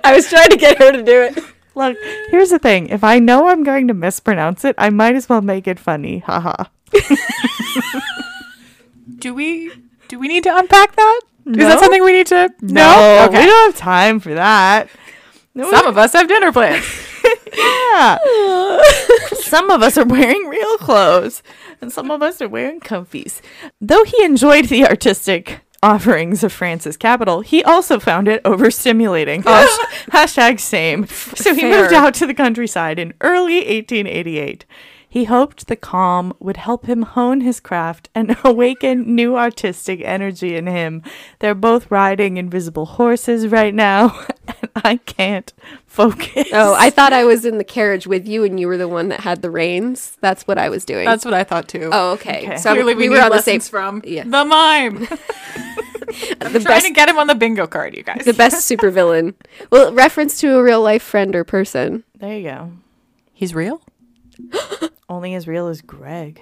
I 0.04 0.16
was 0.16 0.28
trying 0.30 0.50
to 0.50 0.58
get 0.58 0.78
her 0.80 0.92
to 0.92 1.04
do 1.04 1.22
it. 1.22 1.38
Look, 1.76 1.96
here's 2.30 2.50
the 2.50 2.60
thing. 2.60 2.90
If 2.90 3.04
I 3.04 3.20
know 3.20 3.48
I'm 3.48 3.64
going 3.64 3.88
to 3.88 3.94
mispronounce 3.94 4.66
it, 4.66 4.76
I 4.78 4.90
might 4.90 5.16
as 5.16 5.30
well 5.30 5.42
make 5.42 5.68
it 5.68 5.80
funny. 5.80 6.20
Haha. 6.20 6.66
Do 9.20 9.34
we 9.34 9.72
do 10.08 10.20
we 10.20 10.28
need 10.28 10.44
to 10.44 10.56
unpack 10.58 10.96
that? 10.96 11.22
Is 11.46 11.56
No. 11.58 11.68
that 11.70 11.80
something 11.80 12.04
we 12.04 12.12
need 12.14 12.28
to? 12.28 12.50
No, 12.62 13.26
Okay. 13.30 13.40
we 13.40 13.46
don't 13.46 13.72
have 13.74 13.80
time 13.80 14.20
for 14.20 14.34
that. 14.34 14.90
No, 15.56 15.70
Some 15.70 15.86
of 15.88 15.98
us 15.98 16.14
have 16.14 16.28
dinner 16.28 16.52
plans. 16.52 16.86
Yeah. 17.54 18.18
some 19.42 19.70
of 19.70 19.82
us 19.82 19.98
are 19.98 20.06
wearing 20.06 20.48
real 20.48 20.78
clothes, 20.78 21.44
and 21.82 21.92
some 21.92 22.12
of 22.12 22.22
us 22.22 22.42
are 22.42 22.50
wearing 22.50 22.80
comfies. 22.80 23.42
Though 23.80 24.04
he 24.04 24.24
enjoyed 24.24 24.66
the 24.66 24.86
artistic 24.86 25.62
offerings 25.84 26.44
of 26.44 26.54
France's 26.54 26.98
capital, 26.98 27.42
he 27.42 27.64
also 27.64 28.00
found 28.00 28.28
it 28.28 28.44
overstimulating. 28.44 29.44
Hashtag 30.12 30.60
same. 30.60 31.08
So 31.08 31.56
he 31.56 31.64
moved 31.64 31.94
out 31.94 32.14
to 32.16 32.28
the 32.28 32.34
countryside 32.34 33.00
in 33.00 33.14
early 33.22 33.56
1888. 33.58 34.66
He 35.12 35.26
hoped 35.26 35.68
the 35.68 35.76
calm 35.76 36.34
would 36.40 36.56
help 36.56 36.86
him 36.86 37.02
hone 37.02 37.42
his 37.42 37.60
craft 37.60 38.08
and 38.16 38.38
awaken 38.46 39.14
new 39.14 39.36
artistic 39.36 40.00
energy 40.06 40.56
in 40.56 40.68
him. 40.68 41.04
They're 41.40 41.54
both 41.54 41.92
riding 41.92 42.38
invisible 42.38 42.86
horses 42.86 43.50
right 43.50 43.74
now, 43.76 44.18
and 44.48 44.70
I 44.74 44.96
can't 45.06 45.52
focus. 45.86 46.48
Oh, 46.54 46.76
I 46.80 46.92
thought 46.92 47.12
I 47.12 47.26
was 47.26 47.44
in 47.44 47.58
the 47.58 47.66
carriage 47.66 48.08
with 48.08 48.26
you, 48.26 48.46
and 48.46 48.58
you 48.58 48.70
were 48.70 48.78
the 48.78 48.88
one 48.88 49.10
that 49.10 49.20
had 49.20 49.42
the 49.42 49.50
reins. 49.50 50.16
That's 50.22 50.48
what 50.48 50.58
I 50.58 50.70
was 50.70 50.86
doing. 50.86 51.04
That's 51.04 51.26
what 51.26 51.34
I 51.34 51.44
thought 51.44 51.68
too. 51.68 51.90
oh, 51.92 52.12
okay. 52.14 52.44
Okay. 52.48 52.56
So 52.56 52.72
Clearly, 52.72 52.96
we, 52.96 53.04
we, 53.04 53.10
were 53.10 53.16
need 53.18 53.24
on 53.24 53.32
the 53.32 53.42
same. 53.42 53.56
lessons 53.56 53.68
from 53.68 54.02
Yeah. 54.06 54.24
the 54.24 54.46
mime. 54.46 55.08
I'm 55.10 55.10
The 56.54 56.60
trying 56.62 56.64
best, 56.64 56.86
to 56.86 56.94
get 56.94 57.10
him 57.10 57.18
on 57.20 57.28
the 57.28 57.36
bingo 57.36 57.68
card, 57.68 57.98
you 57.98 58.04
guys. 58.04 58.24
the 58.24 58.34
best 58.34 58.70
supervillain. 58.72 59.34
Well, 59.72 59.92
reference 59.92 60.40
to 60.40 60.56
a 60.56 60.64
real 60.64 60.82
life 60.82 61.04
friend 61.04 61.36
or 61.36 61.44
person. 61.44 62.06
There 62.18 62.38
you 62.38 62.44
go. 62.44 62.72
He's 63.34 63.54
real. 63.54 63.82
Only 65.12 65.34
as 65.36 65.46
real 65.48 65.68
as 65.68 65.82
Greg. 65.82 66.42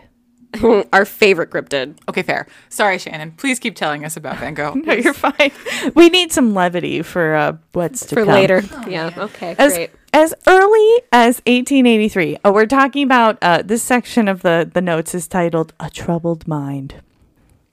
Our 0.94 1.06
favorite 1.06 1.50
cryptid. 1.50 1.98
Okay, 2.08 2.22
fair. 2.22 2.48
Sorry, 2.70 2.98
Shannon. 3.00 3.32
Please 3.32 3.58
keep 3.60 3.76
telling 3.76 4.06
us 4.06 4.16
about 4.16 4.38
Van 4.38 4.54
Gogh. 4.54 4.74
No, 4.86 4.94
you're 4.94 5.14
fine. 5.14 5.52
We 5.96 6.10
need 6.10 6.32
some 6.32 6.54
levity 6.54 7.02
for 7.02 7.34
uh, 7.36 7.58
what's 7.74 8.06
to 8.08 8.16
For 8.16 8.26
come. 8.26 8.34
later. 8.36 8.62
yeah. 8.88 9.12
Okay. 9.18 9.56
As, 9.58 9.74
great. 9.74 9.92
as 10.14 10.34
early 10.48 11.02
as 11.12 11.38
1883. 11.48 12.38
Oh, 12.46 12.52
we're 12.52 12.66
talking 12.68 13.04
about 13.04 13.38
uh, 13.42 13.64
this 13.64 13.82
section 13.84 14.28
of 14.28 14.42
the, 14.44 14.70
the 14.72 14.82
notes 14.82 15.14
is 15.16 15.28
titled 15.28 15.74
A 15.80 15.90
Troubled 15.90 16.48
Mind. 16.48 17.02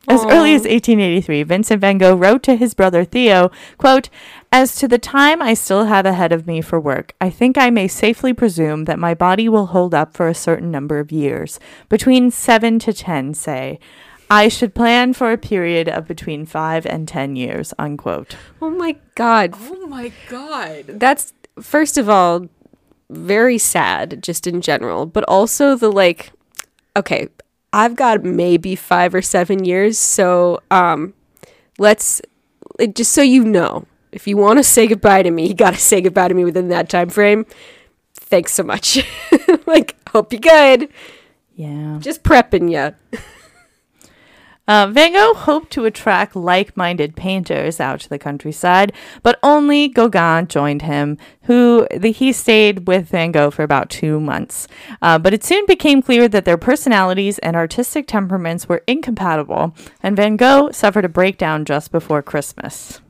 As 0.08 0.25
early 0.25 0.54
as 0.54 0.62
1883, 0.62 1.42
Vincent 1.42 1.80
van 1.80 1.98
Gogh 1.98 2.14
wrote 2.14 2.42
to 2.44 2.56
his 2.56 2.75
brother 2.75 3.04
Theo, 3.04 3.50
quote, 3.76 4.08
As 4.52 4.76
to 4.76 4.86
the 4.86 4.98
time 4.98 5.42
I 5.42 5.54
still 5.54 5.86
have 5.86 6.06
ahead 6.06 6.32
of 6.32 6.46
me 6.46 6.60
for 6.60 6.78
work, 6.78 7.14
I 7.20 7.28
think 7.28 7.58
I 7.58 7.70
may 7.70 7.88
safely 7.88 8.32
presume 8.32 8.84
that 8.84 8.98
my 8.98 9.14
body 9.14 9.48
will 9.48 9.66
hold 9.66 9.94
up 9.94 10.16
for 10.16 10.28
a 10.28 10.34
certain 10.34 10.70
number 10.70 11.00
of 11.00 11.10
years, 11.10 11.58
between 11.88 12.30
seven 12.30 12.78
to 12.80 12.92
ten, 12.92 13.34
say. 13.34 13.80
I 14.30 14.48
should 14.48 14.75
plan 14.75 15.12
for 15.12 15.32
a 15.32 15.38
period 15.38 15.88
of 15.88 16.06
between 16.06 16.46
five 16.46 16.84
and 16.86 17.06
ten 17.06 17.36
years, 17.36 17.72
unquote. 17.78 18.36
Oh 18.60 18.70
my 18.70 18.96
God. 19.14 19.54
Oh 19.58 19.86
my 19.86 20.12
god. 20.28 20.84
That's 20.88 21.32
first 21.60 21.96
of 21.96 22.08
all 22.08 22.46
very 23.08 23.58
sad, 23.58 24.22
just 24.22 24.46
in 24.46 24.60
general, 24.60 25.06
but 25.06 25.25
also 25.25 25.76
the 25.76 25.90
like. 25.92 26.32
Okay, 26.96 27.28
I've 27.76 27.95
got 27.95 28.25
maybe 28.25 28.75
five 28.75 29.14
or 29.14 29.21
seven 29.21 29.62
years, 29.66 29.99
so 29.99 30.61
um, 30.71 31.12
let's 31.78 32.23
just 32.95 33.12
so 33.12 33.21
you 33.21 33.45
know, 33.45 33.85
if 34.12 34.26
you 34.26 34.38
want 34.38 34.59
to 34.59 34.62
say 34.62 34.87
goodbye 34.87 35.23
to 35.23 35.30
me, 35.30 35.49
you 35.49 35.54
got 35.54 35.75
to 35.75 35.78
say 35.78 36.00
goodbye 36.00 36.28
to 36.28 36.35
me 36.35 36.42
within 36.42 36.68
that 36.68 36.88
time 36.88 37.11
frame. 37.11 37.45
Thanks 38.14 38.54
so 38.54 38.62
much. 38.62 39.06
like, 39.66 39.95
hope 40.09 40.33
you're 40.33 40.40
good. 40.40 40.88
Yeah. 41.54 41.99
Just 42.00 42.23
prepping 42.23 42.71
you. 42.73 43.21
Uh, 44.68 44.88
Van 44.88 45.12
Gogh 45.12 45.35
hoped 45.35 45.70
to 45.73 45.85
attract 45.85 46.35
like 46.35 46.76
minded 46.76 47.14
painters 47.14 47.78
out 47.78 48.00
to 48.00 48.08
the 48.08 48.18
countryside, 48.18 48.92
but 49.23 49.38
only 49.42 49.88
Gauguin 49.88 50.49
joined 50.49 50.82
him, 50.82 51.18
who 51.42 51.87
the, 51.94 52.11
he 52.11 52.32
stayed 52.32 52.88
with 52.88 53.08
Van 53.08 53.30
Gogh 53.30 53.50
for 53.52 53.62
about 53.62 53.90
two 53.90 54.18
months. 54.18 54.66
Uh, 55.00 55.18
but 55.18 55.32
it 55.32 55.44
soon 55.44 55.64
became 55.66 56.02
clear 56.02 56.26
that 56.28 56.44
their 56.44 56.58
personalities 56.58 57.38
and 57.38 57.54
artistic 57.54 58.08
temperaments 58.08 58.68
were 58.68 58.82
incompatible, 58.88 59.75
and 60.02 60.16
Van 60.16 60.37
Gogh 60.37 60.73
suffered 60.73 61.04
a 61.04 61.08
breakdown 61.08 61.64
just 61.64 61.92
before 61.92 62.23
Christmas. 62.23 63.00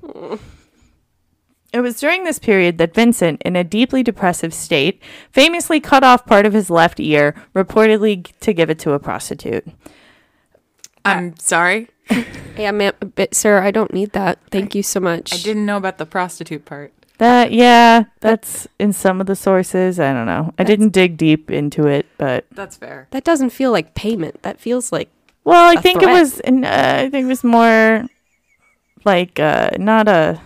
It 1.72 1.80
was 1.80 1.98
during 1.98 2.24
this 2.24 2.38
period 2.38 2.78
that 2.78 2.94
Vincent, 2.94 3.42
in 3.42 3.56
a 3.56 3.64
deeply 3.64 4.02
depressive 4.02 4.54
state, 4.54 5.02
famously 5.30 5.80
cut 5.80 6.04
off 6.04 6.24
part 6.26 6.46
of 6.46 6.52
his 6.52 6.70
left 6.70 7.00
ear, 7.00 7.34
reportedly 7.54 8.30
to 8.40 8.52
give 8.52 8.70
it 8.70 8.78
to 8.80 8.92
a 8.92 8.98
prostitute. 8.98 9.66
I'm 11.06 11.36
sorry. 11.38 11.88
Yeah, 12.56 12.70
ma'am, 12.70 12.94
but 13.16 13.34
sir, 13.34 13.60
I 13.60 13.70
don't 13.70 13.92
need 13.92 14.12
that. 14.12 14.38
Thank 14.50 14.74
you 14.74 14.82
so 14.82 14.98
much. 14.98 15.34
I 15.34 15.36
didn't 15.36 15.66
know 15.66 15.76
about 15.76 15.98
the 15.98 16.06
prostitute 16.06 16.64
part. 16.64 16.90
That 17.18 17.52
yeah, 17.52 18.04
that's 18.20 18.66
in 18.78 18.94
some 18.94 19.20
of 19.20 19.26
the 19.26 19.36
sources. 19.36 20.00
I 20.00 20.14
don't 20.14 20.24
know. 20.24 20.54
I 20.58 20.64
didn't 20.64 20.94
dig 20.94 21.18
deep 21.18 21.50
into 21.50 21.86
it, 21.86 22.06
but 22.16 22.46
That's 22.50 22.74
fair. 22.74 23.08
That 23.10 23.24
doesn't 23.24 23.50
feel 23.50 23.72
like 23.72 23.94
payment. 23.94 24.40
That 24.42 24.58
feels 24.58 24.90
like 24.90 25.10
well, 25.44 25.68
I 25.70 25.74
A 25.78 25.82
think 25.82 26.00
threat. 26.00 26.16
it 26.16 26.18
was. 26.18 26.40
in- 26.40 26.64
Uh, 26.64 27.02
I 27.04 27.10
think 27.10 27.26
it 27.26 27.28
was 27.28 27.44
more 27.44 28.06
like 29.04 29.38
uh, 29.38 29.70
not 29.78 30.08
a 30.08 30.40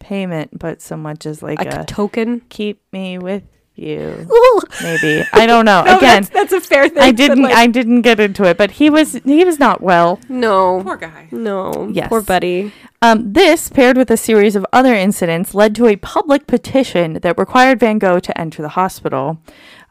payment, 0.00 0.58
but 0.58 0.82
so 0.82 0.98
much 0.98 1.24
as 1.24 1.42
like, 1.42 1.58
like 1.60 1.72
a 1.72 1.80
a 1.80 1.84
token. 1.84 2.42
keep 2.50 2.82
me 2.92 3.16
with 3.16 3.42
you. 3.78 4.26
Ooh. 4.30 4.60
Maybe 4.82 5.24
I 5.32 5.46
don't 5.46 5.64
know. 5.64 5.82
No, 5.86 5.96
Again, 5.98 6.24
that's, 6.24 6.50
that's 6.50 6.52
a 6.52 6.60
fair 6.60 6.88
thing. 6.88 7.02
I 7.02 7.12
didn't. 7.12 7.42
like, 7.42 7.54
I 7.54 7.66
didn't 7.66 8.02
get 8.02 8.20
into 8.20 8.44
it, 8.44 8.56
but 8.58 8.72
he 8.72 8.90
was 8.90 9.14
he 9.24 9.44
was 9.44 9.58
not 9.58 9.80
well. 9.80 10.18
no, 10.28 10.82
Poor 10.82 10.96
guy. 10.96 11.28
no, 11.30 11.88
Yes. 11.92 12.08
poor 12.08 12.20
buddy. 12.22 12.72
Um, 13.00 13.32
this, 13.32 13.68
paired 13.68 13.96
with 13.96 14.10
a 14.10 14.16
series 14.16 14.56
of 14.56 14.66
other 14.72 14.92
incidents, 14.94 15.54
led 15.54 15.74
to 15.76 15.86
a 15.86 15.94
public 15.96 16.46
petition 16.48 17.14
that 17.22 17.38
required 17.38 17.78
Van 17.78 17.98
Gogh 17.98 18.18
to 18.18 18.36
enter 18.40 18.60
the 18.60 18.70
hospital. 18.70 19.38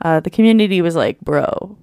Uh, 0.01 0.19
the 0.19 0.29
community 0.29 0.81
was 0.81 0.95
like, 0.95 1.21
bro, 1.21 1.77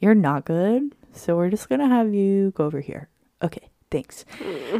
you're 0.00 0.14
not 0.14 0.46
good, 0.46 0.94
so 1.12 1.36
we're 1.36 1.50
just 1.50 1.68
going 1.68 1.80
to 1.80 1.86
have 1.88 2.14
you 2.14 2.50
go 2.52 2.64
over 2.64 2.80
here. 2.80 3.08
Okay, 3.42 3.68
thanks. 3.90 4.24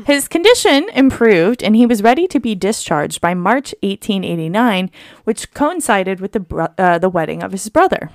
His 0.07 0.29
condition 0.29 0.89
improved, 0.95 1.63
and 1.63 1.77
he 1.77 1.87
was 1.87 2.03
ready 2.03 2.27
to 2.29 2.41
be 2.41 2.55
discharged 2.55 3.21
by 3.21 3.35
March 3.35 3.75
1889, 3.83 4.91
which 5.25 5.53
coincided 5.53 6.21
with 6.21 6.33
the, 6.33 6.41
bro- 6.41 6.69
uh, 6.79 6.99
the 6.99 7.09
wedding 7.09 7.43
of 7.43 7.53
his 7.53 7.69
brother. 7.69 8.11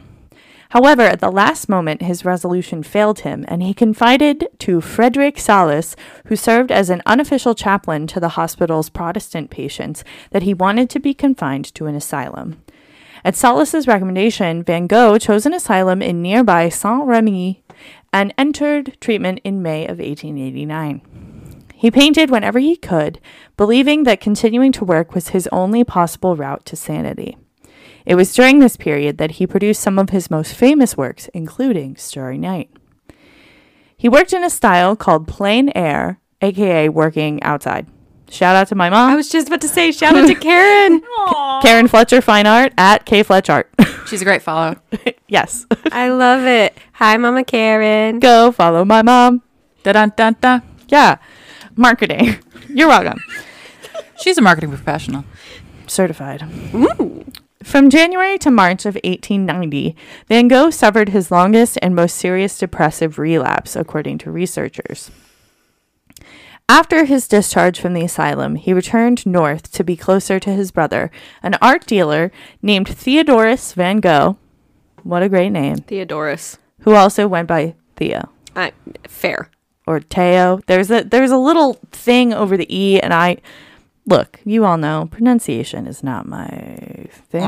However, 0.70 1.04
at 1.04 1.20
the 1.20 1.32
last 1.32 1.70
moment, 1.70 2.02
his 2.02 2.26
resolution 2.26 2.82
failed 2.82 3.20
him, 3.20 3.46
and 3.48 3.62
he 3.62 3.76
confided 3.76 4.48
to 4.58 4.82
Frederick 4.82 5.38
Salis, 5.38 5.96
who 6.26 6.36
served 6.36 6.72
as 6.72 6.90
an 6.90 7.04
unofficial 7.06 7.54
chaplain 7.54 8.08
to 8.08 8.20
the 8.20 8.30
hospital's 8.30 8.90
Protestant 8.90 9.52
patients, 9.52 10.04
that 10.32 10.42
he 10.42 10.54
wanted 10.56 10.90
to 10.90 11.00
be 11.00 11.14
confined 11.14 11.72
to 11.76 11.86
an 11.86 11.94
asylum. 11.94 12.64
At 13.26 13.36
Salis's 13.36 13.88
recommendation, 13.88 14.64
Van 14.64 14.88
Gogh 14.88 15.18
chose 15.18 15.46
an 15.46 15.54
asylum 15.54 16.02
in 16.02 16.22
nearby 16.22 16.68
Saint 16.70 17.06
Remy 17.06 17.63
and 18.14 18.34
entered 18.38 18.96
treatment 19.02 19.42
in 19.44 19.62
May 19.62 19.84
of 19.86 19.98
1889. 19.98 21.02
He 21.74 21.92
painted 21.92 22.30
whenever 22.30 22.60
he 22.60 22.78
could, 22.78 23.20
believing 23.58 24.04
that 24.04 24.22
continuing 24.22 24.72
to 24.74 24.86
work 24.86 25.14
was 25.14 25.30
his 25.30 25.50
only 25.52 25.84
possible 25.84 26.38
route 26.38 26.66
to 26.68 26.78
sanity. 26.78 27.36
It 28.06 28.16
was 28.16 28.34
during 28.34 28.60
this 28.60 28.78
period 28.78 29.18
that 29.18 29.32
he 29.32 29.48
produced 29.48 29.82
some 29.82 30.00
of 30.00 30.12
his 30.12 30.32
most 30.32 30.54
famous 30.54 30.96
works, 30.96 31.28
including 31.34 31.96
Starry 31.96 32.38
Night. 32.38 32.70
He 33.98 34.08
worked 34.08 34.34
in 34.34 34.44
a 34.44 34.50
style 34.50 34.96
called 34.96 35.28
plein 35.28 35.72
air, 35.76 36.20
aka 36.42 36.90
working 36.90 37.42
outside. 37.44 37.88
Shout 38.34 38.56
out 38.56 38.68
to 38.70 38.76
my 38.76 38.90
mom. 38.90 39.12
I 39.12 39.16
was 39.16 39.30
just 39.30 39.46
about 39.46 39.62
to 39.62 39.68
say, 39.68 39.92
shout 39.92 40.16
out 40.16 40.26
to 40.26 40.34
Karen. 40.34 41.04
Karen 41.62 41.88
Fletcher 41.88 42.20
Fine 42.20 42.48
Art 42.48 42.74
at 42.80 43.06
K 43.06 43.22
Fletch 43.22 43.48
Art. 43.48 43.70
She's 44.08 44.24
a 44.24 44.26
great 44.26 44.42
follow. 44.42 44.76
yes. 45.28 45.68
I 45.92 46.10
love 46.10 46.44
it. 46.44 46.76
Hi, 46.94 47.16
Mama 47.18 47.44
Karen. 47.44 48.18
Go 48.18 48.52
follow 48.52 48.86
my 48.86 49.04
mom. 49.04 49.44
Da 49.84 49.94
da 49.94 50.08
da 50.08 50.32
da. 50.32 50.62
Yeah. 50.88 51.18
Marketing. 51.76 52.38
You're 52.70 52.88
welcome. 52.88 53.20
She's 54.20 54.40
a 54.40 54.42
marketing 54.42 54.70
professional. 54.72 55.26
Certified. 55.86 56.42
Ooh. 56.74 57.26
From 57.64 57.92
January 57.92 58.40
to 58.40 58.50
March 58.50 58.88
of 58.88 58.96
1890, 58.96 59.96
Van 60.28 60.48
Gogh 60.48 60.72
suffered 60.72 61.10
his 61.10 61.30
longest 61.30 61.78
and 61.84 61.96
most 61.96 62.16
serious 62.16 62.58
depressive 62.58 63.20
relapse, 63.20 63.76
according 63.76 64.18
to 64.20 64.32
researchers. 64.32 65.12
After 66.70 67.04
his 67.06 67.28
discharge 67.28 67.80
from 67.80 67.94
the 67.94 68.04
asylum, 68.06 68.56
he 68.56 68.74
returned 68.74 69.26
north 69.26 69.72
to 69.74 69.84
be 69.84 69.98
closer 69.98 70.40
to 70.40 70.50
his 70.52 70.72
brother, 70.72 71.12
an 71.42 71.56
art 71.62 71.86
dealer 71.86 72.32
named 72.62 72.88
Theodorus 72.88 73.74
Van 73.74 74.00
Gogh. 74.00 74.38
What 75.04 75.24
a 75.24 75.30
great 75.30 75.50
name. 75.50 75.78
Theodorus. 75.78 76.58
Who 76.80 76.94
also 76.96 77.28
went 77.28 77.48
by 77.48 77.76
Theo 77.98 78.30
I, 78.56 78.72
fair. 79.08 79.50
or 79.86 80.00
Teo. 80.00 80.62
There's 80.68 80.90
a 80.90 81.04
there's 81.04 81.32
a 81.32 81.38
little 81.38 81.74
thing 81.92 82.34
over 82.34 82.56
the 82.58 82.74
e, 82.74 83.00
and 83.00 83.14
I 83.14 83.38
look. 84.06 84.40
You 84.46 84.64
all 84.66 84.78
know 84.78 85.08
pronunciation 85.12 85.86
is 85.86 86.02
not 86.04 86.26
my 86.26 86.48
thing. 87.30 87.42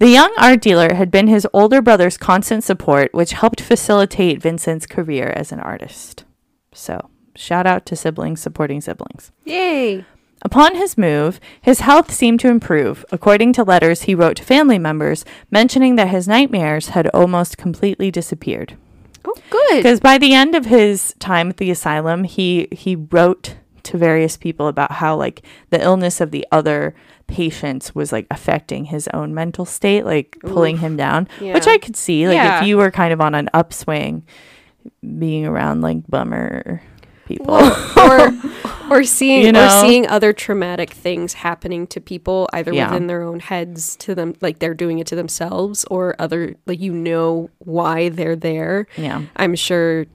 Lampank 0.00 0.04
with 0.04 0.06
the. 0.06 0.06
The 0.06 0.12
young 0.12 0.34
art 0.38 0.60
dealer 0.60 0.94
had 0.94 1.10
been 1.10 1.28
his 1.28 1.46
older 1.52 1.82
brother's 1.82 2.16
constant 2.16 2.64
support, 2.64 3.14
which 3.14 3.32
helped 3.32 3.60
facilitate 3.60 4.42
Vincent's 4.42 4.86
career 4.86 5.32
as 5.36 5.52
an 5.52 5.60
artist. 5.60 6.24
So, 6.72 7.10
shout 7.34 7.66
out 7.66 7.86
to 7.86 7.96
siblings 7.96 8.40
supporting 8.40 8.80
siblings. 8.80 9.32
Yay. 9.44 10.04
Upon 10.42 10.76
his 10.76 10.98
move, 10.98 11.40
his 11.60 11.80
health 11.80 12.12
seemed 12.12 12.40
to 12.40 12.48
improve, 12.48 13.04
according 13.10 13.52
to 13.54 13.64
letters 13.64 14.02
he 14.02 14.14
wrote 14.14 14.36
to 14.36 14.44
family 14.44 14.78
members 14.78 15.24
mentioning 15.50 15.96
that 15.96 16.08
his 16.08 16.28
nightmares 16.28 16.90
had 16.90 17.08
almost 17.08 17.58
completely 17.58 18.10
disappeared. 18.10 18.76
Oh, 19.24 19.34
good. 19.50 19.78
Because 19.78 19.98
by 20.00 20.18
the 20.18 20.34
end 20.34 20.54
of 20.54 20.66
his 20.66 21.14
time 21.18 21.50
at 21.50 21.56
the 21.56 21.70
asylum, 21.70 22.24
he 22.24 22.68
he 22.70 22.96
wrote 22.96 23.56
to 23.86 23.98
various 23.98 24.36
people 24.36 24.68
about 24.68 24.92
how 24.92 25.16
like 25.16 25.42
the 25.70 25.82
illness 25.82 26.20
of 26.20 26.30
the 26.30 26.46
other 26.52 26.94
patients 27.26 27.94
was 27.94 28.12
like 28.12 28.26
affecting 28.30 28.84
his 28.86 29.08
own 29.14 29.34
mental 29.34 29.64
state, 29.64 30.04
like 30.04 30.36
pulling 30.40 30.78
him 30.78 30.96
down, 30.96 31.28
which 31.40 31.66
I 31.66 31.78
could 31.78 31.96
see. 31.96 32.26
Like 32.26 32.34
Yeah. 32.36 32.60
if 32.60 32.66
you 32.66 32.76
were 32.76 32.90
kind 32.90 33.12
of 33.12 33.20
on 33.20 33.34
an 33.34 33.48
upswing, 33.54 34.22
being 35.18 35.46
around 35.46 35.80
like 35.80 36.06
bummer 36.08 36.82
people. 37.26 37.54
or 37.96 38.30
or 38.88 39.02
seeing 39.02 39.42
You 39.42 39.48
or 39.48 39.52
know? 39.52 39.80
seeing 39.82 40.06
other 40.06 40.32
traumatic 40.32 40.90
things 40.90 41.32
happening 41.32 41.88
to 41.88 42.00
people 42.00 42.48
either 42.52 42.72
Yeah. 42.72 42.90
within 42.90 43.08
their 43.08 43.22
own 43.22 43.40
heads 43.40 43.96
to 43.96 44.14
them 44.14 44.34
like 44.40 44.60
they're 44.60 44.74
doing 44.74 45.00
it 45.00 45.08
to 45.08 45.16
themselves 45.16 45.84
or 45.90 46.14
other 46.20 46.54
like 46.66 46.78
you 46.80 46.92
know 46.92 47.50
why 47.58 48.10
they're 48.10 48.36
there 48.36 48.86
yeah. 48.96 49.22
i'm 49.34 49.56
sure 49.56 50.06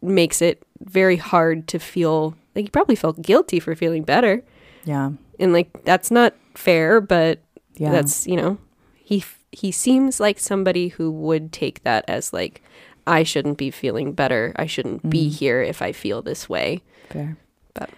makes 0.00 0.40
it 0.40 0.62
very 0.80 1.16
hard 1.16 1.66
to 1.68 1.80
feel 1.80 2.36
like 2.54 2.64
you 2.66 2.70
probably 2.70 2.96
felt 2.96 3.20
guilty 3.22 3.58
for 3.60 3.74
feeling 3.74 4.02
better 4.04 4.42
Yeah. 4.84 5.10
and 5.38 5.52
like 5.52 5.84
that's 5.84 6.10
not 6.10 6.34
fair 6.54 7.00
but 7.00 7.40
Yeah. 7.76 7.90
that's 7.92 8.26
you 8.26 8.36
know 8.36 8.58
he 8.94 9.24
he 9.52 9.70
seems 9.72 10.18
like 10.20 10.38
somebody 10.38 10.88
who 10.88 11.10
would 11.10 11.52
take 11.52 11.82
that 11.84 12.04
as 12.08 12.32
like 12.32 12.62
i 13.06 13.22
shouldn't 13.22 13.58
be 13.58 13.70
feeling 13.70 14.12
better 14.12 14.52
i 14.56 14.66
shouldn't 14.66 15.08
be 15.08 15.28
Mm. 15.28 15.32
here 15.38 15.62
if 15.62 15.82
i 15.82 15.92
feel 15.92 16.22
this 16.22 16.48
way 16.48 16.82
Fair. 17.10 17.36
But- 17.74 17.90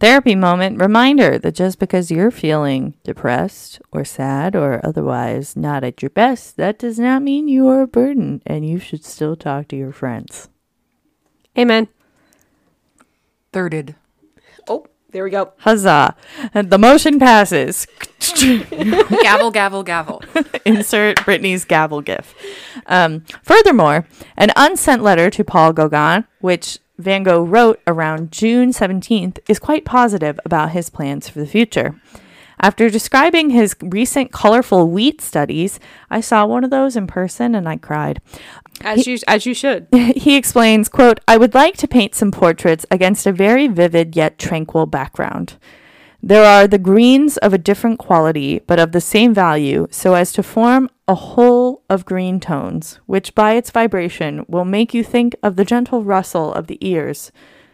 Therapy 0.00 0.34
moment 0.34 0.80
reminder 0.80 1.36
that 1.38 1.54
just 1.54 1.78
because 1.78 2.10
you're 2.10 2.30
feeling 2.30 2.94
depressed 3.04 3.82
or 3.92 4.02
sad 4.02 4.56
or 4.56 4.80
otherwise 4.82 5.56
not 5.56 5.84
at 5.84 6.00
your 6.00 6.08
best, 6.08 6.56
that 6.56 6.78
does 6.78 6.98
not 6.98 7.20
mean 7.22 7.48
you 7.48 7.68
are 7.68 7.82
a 7.82 7.86
burden 7.86 8.40
and 8.46 8.66
you 8.66 8.78
should 8.78 9.04
still 9.04 9.36
talk 9.36 9.68
to 9.68 9.76
your 9.76 9.92
friends. 9.92 10.48
amen 11.58 11.86
Thirded. 13.52 13.94
Oh, 14.68 14.86
there 15.10 15.24
we 15.24 15.30
go. 15.30 15.52
Huzzah. 15.58 16.14
And 16.54 16.70
the 16.70 16.78
motion 16.78 17.18
passes. 17.18 17.86
gavel, 19.22 19.50
gavel, 19.50 19.82
gavel. 19.82 20.22
Insert 20.64 21.24
Brittany's 21.24 21.64
gavel 21.64 22.00
gif. 22.00 22.34
Um, 22.86 23.24
furthermore, 23.42 24.06
an 24.36 24.50
unsent 24.56 25.02
letter 25.02 25.30
to 25.30 25.44
Paul 25.44 25.72
Gauguin, 25.72 26.26
which 26.40 26.78
Van 26.98 27.22
Gogh 27.22 27.42
wrote 27.42 27.80
around 27.86 28.30
June 28.30 28.70
17th, 28.70 29.38
is 29.48 29.58
quite 29.58 29.84
positive 29.84 30.38
about 30.44 30.70
his 30.70 30.90
plans 30.90 31.28
for 31.28 31.40
the 31.40 31.46
future. 31.46 32.00
After 32.60 32.90
describing 32.90 33.50
his 33.50 33.74
recent 33.80 34.32
colorful 34.32 34.88
wheat 34.88 35.22
studies, 35.22 35.80
I 36.10 36.20
saw 36.20 36.44
one 36.44 36.62
of 36.62 36.70
those 36.70 36.94
in 36.94 37.06
person 37.06 37.54
and 37.54 37.66
I 37.66 37.76
cried. 37.76 38.20
As 38.82 39.06
you 39.06 39.18
as 39.26 39.46
you 39.46 39.54
should. 39.54 39.88
he 39.92 40.36
explains, 40.36 40.88
quote, 40.88 41.20
I 41.26 41.38
would 41.38 41.54
like 41.54 41.76
to 41.78 41.88
paint 41.88 42.14
some 42.14 42.30
portraits 42.30 42.84
against 42.90 43.26
a 43.26 43.32
very 43.32 43.66
vivid 43.66 44.14
yet 44.14 44.38
tranquil 44.38 44.86
background. 44.86 45.56
There 46.22 46.44
are 46.44 46.68
the 46.68 46.78
greens 46.78 47.38
of 47.38 47.54
a 47.54 47.58
different 47.58 47.98
quality, 47.98 48.60
but 48.66 48.78
of 48.78 48.92
the 48.92 49.00
same 49.00 49.32
value, 49.32 49.86
so 49.90 50.12
as 50.12 50.32
to 50.34 50.42
form 50.42 50.90
a 51.08 51.14
whole 51.14 51.82
of 51.88 52.04
green 52.04 52.40
tones, 52.40 53.00
which 53.06 53.34
by 53.34 53.54
its 53.54 53.70
vibration 53.70 54.44
will 54.46 54.66
make 54.66 54.92
you 54.92 55.02
think 55.02 55.34
of 55.42 55.56
the 55.56 55.64
gentle 55.64 56.04
rustle 56.04 56.52
of 56.52 56.66
the 56.66 56.76
ears 56.86 57.32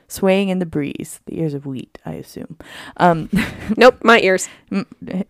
swaying 0.08 0.48
in 0.50 0.58
the 0.58 0.66
breeze. 0.66 1.20
The 1.26 1.38
ears 1.40 1.54
of 1.54 1.66
wheat, 1.66 1.98
I 2.04 2.12
assume. 2.12 2.58
Um, 2.96 3.28
Nope, 3.76 3.98
my 4.02 4.20
ears. 4.20 4.48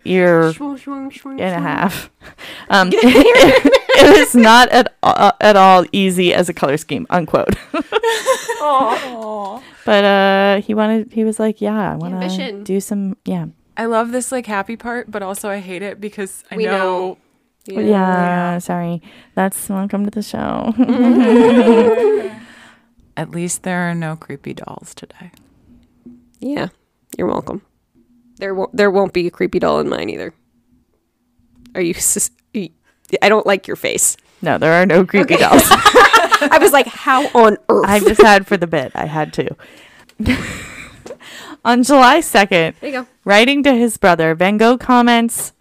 ear 0.05 0.53
and 0.53 1.13
and 1.25 1.41
a 1.41 1.61
half. 1.61 2.11
Um, 2.69 2.89
it, 2.93 2.95
it 3.99 4.17
is 4.17 4.35
not 4.35 4.69
at 4.71 4.93
uh, 5.05 5.31
at 5.41 5.55
all 5.57 5.85
easy 5.93 6.35
as 6.35 6.49
a 6.49 6.53
color 6.53 6.77
scheme. 6.77 7.07
Unquote. 7.11 7.55
But 9.85 10.05
uh, 10.05 10.61
he 10.63 10.75
wanted. 10.75 11.13
He 11.13 11.23
was 11.25 11.39
like, 11.39 11.61
"Yeah, 11.61 11.93
I 11.93 11.95
want 11.95 12.21
to 12.21 12.63
do 12.65 12.81
some. 12.81 13.17
Yeah, 13.25 13.47
I 13.77 13.85
love 13.87 14.11
this 14.11 14.33
like 14.33 14.47
happy 14.47 14.77
part, 14.77 15.11
but 15.11 15.23
also 15.23 15.49
I 15.49 15.61
hate 15.61 15.83
it 15.83 16.01
because 16.01 16.43
I 16.51 16.57
We 16.57 16.65
know, 16.65 17.19
know. 17.69 17.81
yeah. 17.81 18.59
Sorry, 18.59 19.01
that's 19.37 19.69
welcome 19.69 20.05
to 20.05 20.11
the 20.11 20.23
show. 20.23 20.75
At 23.17 23.31
least 23.31 23.63
there 23.63 23.89
are 23.91 23.95
no 23.95 24.17
creepy 24.17 24.55
dolls 24.55 24.95
today. 24.95 25.31
Yeah. 26.41 26.69
You're 27.17 27.29
welcome. 27.29 27.63
There 28.39 28.55
won't 28.55 28.77
there 28.77 28.91
won't 28.91 29.13
be 29.13 29.27
a 29.27 29.31
creepy 29.31 29.59
doll 29.59 29.81
in 29.81 29.89
mine 29.89 30.11
either. 30.11 30.35
Are 31.75 31.81
you 31.81 31.95
sus- 31.95 32.31
y- 32.55 32.71
I 33.23 33.29
don't 33.29 33.47
like 33.47 33.67
your 33.67 33.77
face. 33.77 34.17
no, 34.43 34.59
there 34.59 34.73
are 34.75 34.85
no 34.87 35.05
creepy 35.07 35.37
dolls. 35.37 35.63
I 35.71 36.59
was 36.61 36.73
like, 36.73 36.87
how 36.87 37.27
on 37.29 37.57
earth? 37.71 37.87
I 37.89 37.99
just 38.01 38.21
had 38.21 38.47
for 38.47 38.57
the 38.59 38.67
bit. 38.67 38.93
I 38.95 39.07
had 39.07 39.33
to. 39.35 39.57
On 41.65 41.83
July 41.83 42.21
second, 42.21 42.77
there 42.81 42.91
you 42.91 43.01
go. 43.03 43.07
Writing 43.25 43.63
to 43.65 43.75
his 43.75 43.97
brother, 43.97 44.35
Van 44.35 44.57
Gogh 44.57 44.79
comments. 44.79 45.53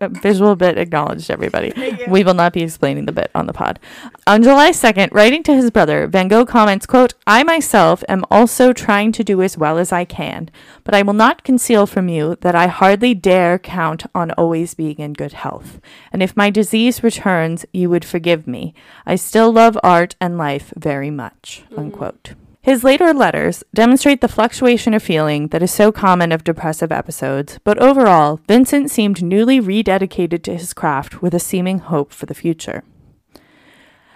Visual 0.00 0.56
bit 0.56 0.78
acknowledged, 0.78 1.30
everybody. 1.30 1.72
We 2.08 2.24
will 2.24 2.34
not 2.34 2.52
be 2.52 2.62
explaining 2.62 3.06
the 3.06 3.12
bit 3.12 3.30
on 3.34 3.46
the 3.46 3.52
pod. 3.52 3.80
On 4.26 4.42
July 4.42 4.70
2nd, 4.70 5.12
writing 5.12 5.42
to 5.44 5.54
his 5.54 5.70
brother, 5.70 6.06
Van 6.06 6.28
Gogh 6.28 6.46
comments, 6.46 6.86
quote, 6.86 7.14
I 7.26 7.42
myself 7.42 8.04
am 8.08 8.24
also 8.30 8.72
trying 8.72 9.12
to 9.12 9.24
do 9.24 9.42
as 9.42 9.58
well 9.58 9.78
as 9.78 9.92
I 9.92 10.04
can, 10.04 10.50
but 10.84 10.94
I 10.94 11.02
will 11.02 11.14
not 11.14 11.44
conceal 11.44 11.86
from 11.86 12.08
you 12.08 12.36
that 12.42 12.54
I 12.54 12.68
hardly 12.68 13.14
dare 13.14 13.58
count 13.58 14.04
on 14.14 14.30
always 14.32 14.74
being 14.74 14.98
in 14.98 15.12
good 15.12 15.32
health. 15.32 15.80
And 16.12 16.22
if 16.22 16.36
my 16.36 16.50
disease 16.50 17.02
returns, 17.02 17.66
you 17.72 17.90
would 17.90 18.04
forgive 18.04 18.46
me. 18.46 18.74
I 19.04 19.16
still 19.16 19.52
love 19.52 19.78
art 19.82 20.14
and 20.20 20.38
life 20.38 20.72
very 20.76 21.10
much, 21.10 21.64
mm. 21.70 21.78
unquote. 21.78 22.34
His 22.68 22.84
later 22.84 23.14
letters 23.14 23.64
demonstrate 23.72 24.20
the 24.20 24.28
fluctuation 24.28 24.92
of 24.92 25.02
feeling 25.02 25.48
that 25.48 25.62
is 25.62 25.70
so 25.70 25.90
common 25.90 26.32
of 26.32 26.44
depressive 26.44 26.92
episodes, 26.92 27.58
but 27.64 27.78
overall, 27.78 28.40
Vincent 28.46 28.90
seemed 28.90 29.22
newly 29.22 29.58
rededicated 29.58 30.42
to 30.42 30.52
his 30.52 30.74
craft 30.74 31.22
with 31.22 31.32
a 31.32 31.38
seeming 31.38 31.78
hope 31.78 32.12
for 32.12 32.26
the 32.26 32.34
future. 32.34 32.84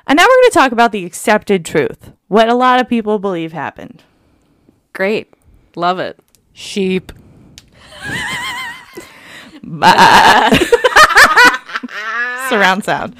And 0.07 0.19
now 0.19 0.25
we're 0.25 0.43
going 0.43 0.51
to 0.51 0.53
talk 0.53 0.71
about 0.71 0.93
the 0.93 1.07
accepted 1.07 1.65
truth, 1.65 2.13
what 2.29 2.51
a 2.51 2.55
lot 2.55 2.79
of 2.79 2.91
people 2.91 3.19
believe 3.19 3.55
happened. 3.55 4.03
Great. 4.93 5.33
Love 5.75 5.99
it. 5.99 6.21
Sheep. 6.53 7.11
Surround 12.51 12.85
sound. 12.85 13.17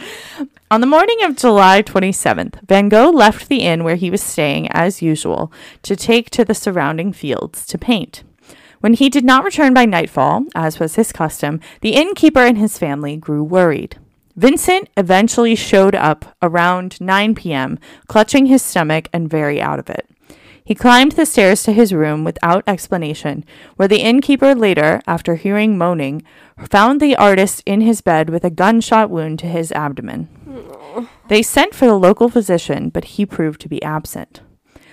On 0.73 0.81
the 0.81 0.87
morning 0.87 1.23
of 1.23 1.37
July 1.37 1.83
27th, 1.83 2.67
Van 2.67 2.89
Gogh 2.89 3.11
left 3.11 3.51
the 3.51 3.59
inn 3.59 3.85
where 3.85 3.97
he 3.97 4.11
was 4.11 4.23
staying 4.23 4.73
as 4.73 5.03
usual 5.03 5.53
to 5.83 5.95
take 5.95 6.31
to 6.31 6.47
the 6.47 6.55
surrounding 6.55 7.13
fields 7.13 7.67
to 7.67 7.77
paint. 7.77 8.25
When 8.81 8.95
he 8.95 9.11
did 9.11 9.23
not 9.23 9.45
return 9.45 9.75
by 9.75 9.85
nightfall, 9.85 10.47
as 10.55 10.81
was 10.81 10.95
his 10.95 11.13
custom, 11.13 11.61
the 11.83 11.93
innkeeper 11.93 12.41
and 12.41 12.57
his 12.57 12.79
family 12.79 13.19
grew 13.19 13.45
worried. 13.45 13.99
Vincent 14.35 14.89
eventually 14.97 15.55
showed 15.55 15.95
up 15.95 16.35
around 16.41 16.99
9 17.03 17.35
p.m., 17.35 17.79
clutching 18.09 18.47
his 18.47 18.63
stomach 18.63 19.11
and 19.13 19.29
very 19.29 19.61
out 19.61 19.79
of 19.79 19.91
it. 19.91 20.09
He 20.65 20.75
climbed 20.75 21.13
the 21.13 21.27
stairs 21.27 21.63
to 21.65 21.73
his 21.73 21.93
room 21.93 22.23
without 22.23 22.63
explanation, 22.67 23.45
where 23.77 23.89
the 23.89 24.03
innkeeper 24.03 24.55
later, 24.55 25.01
after 25.07 25.35
hearing 25.35 25.77
moaning, 25.77 26.23
found 26.71 27.01
the 27.01 27.17
artist 27.17 27.63
in 27.67 27.81
his 27.81 28.01
bed 28.01 28.31
with 28.31 28.45
a 28.45 28.51
gunshot 28.51 29.11
wound 29.11 29.41
to 29.41 29.47
his 29.47 29.73
abdomen. 29.73 30.29
They 31.29 31.43
sent 31.43 31.75
for 31.75 31.87
the 31.87 31.99
local 31.99 32.29
physician, 32.29 32.91
but 32.91 33.05
he 33.05 33.27
proved 33.27 33.61
to 33.63 33.69
be 33.69 33.83
absent. 33.83 34.41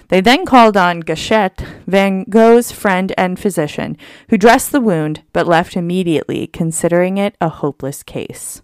They 0.08 0.22
then 0.22 0.44
called 0.44 0.76
on 0.76 1.02
Gachet, 1.02 1.64
Van 1.86 2.24
Gogh's 2.24 2.72
friend 2.72 3.14
and 3.16 3.40
physician, 3.40 3.96
who 4.30 4.38
dressed 4.38 4.72
the 4.72 4.82
wound 4.82 5.22
but 5.34 5.46
left 5.46 5.78
immediately, 5.78 6.48
considering 6.48 7.20
it 7.20 7.36
a 7.40 7.50
hopeless 7.50 8.02
case. 8.02 8.64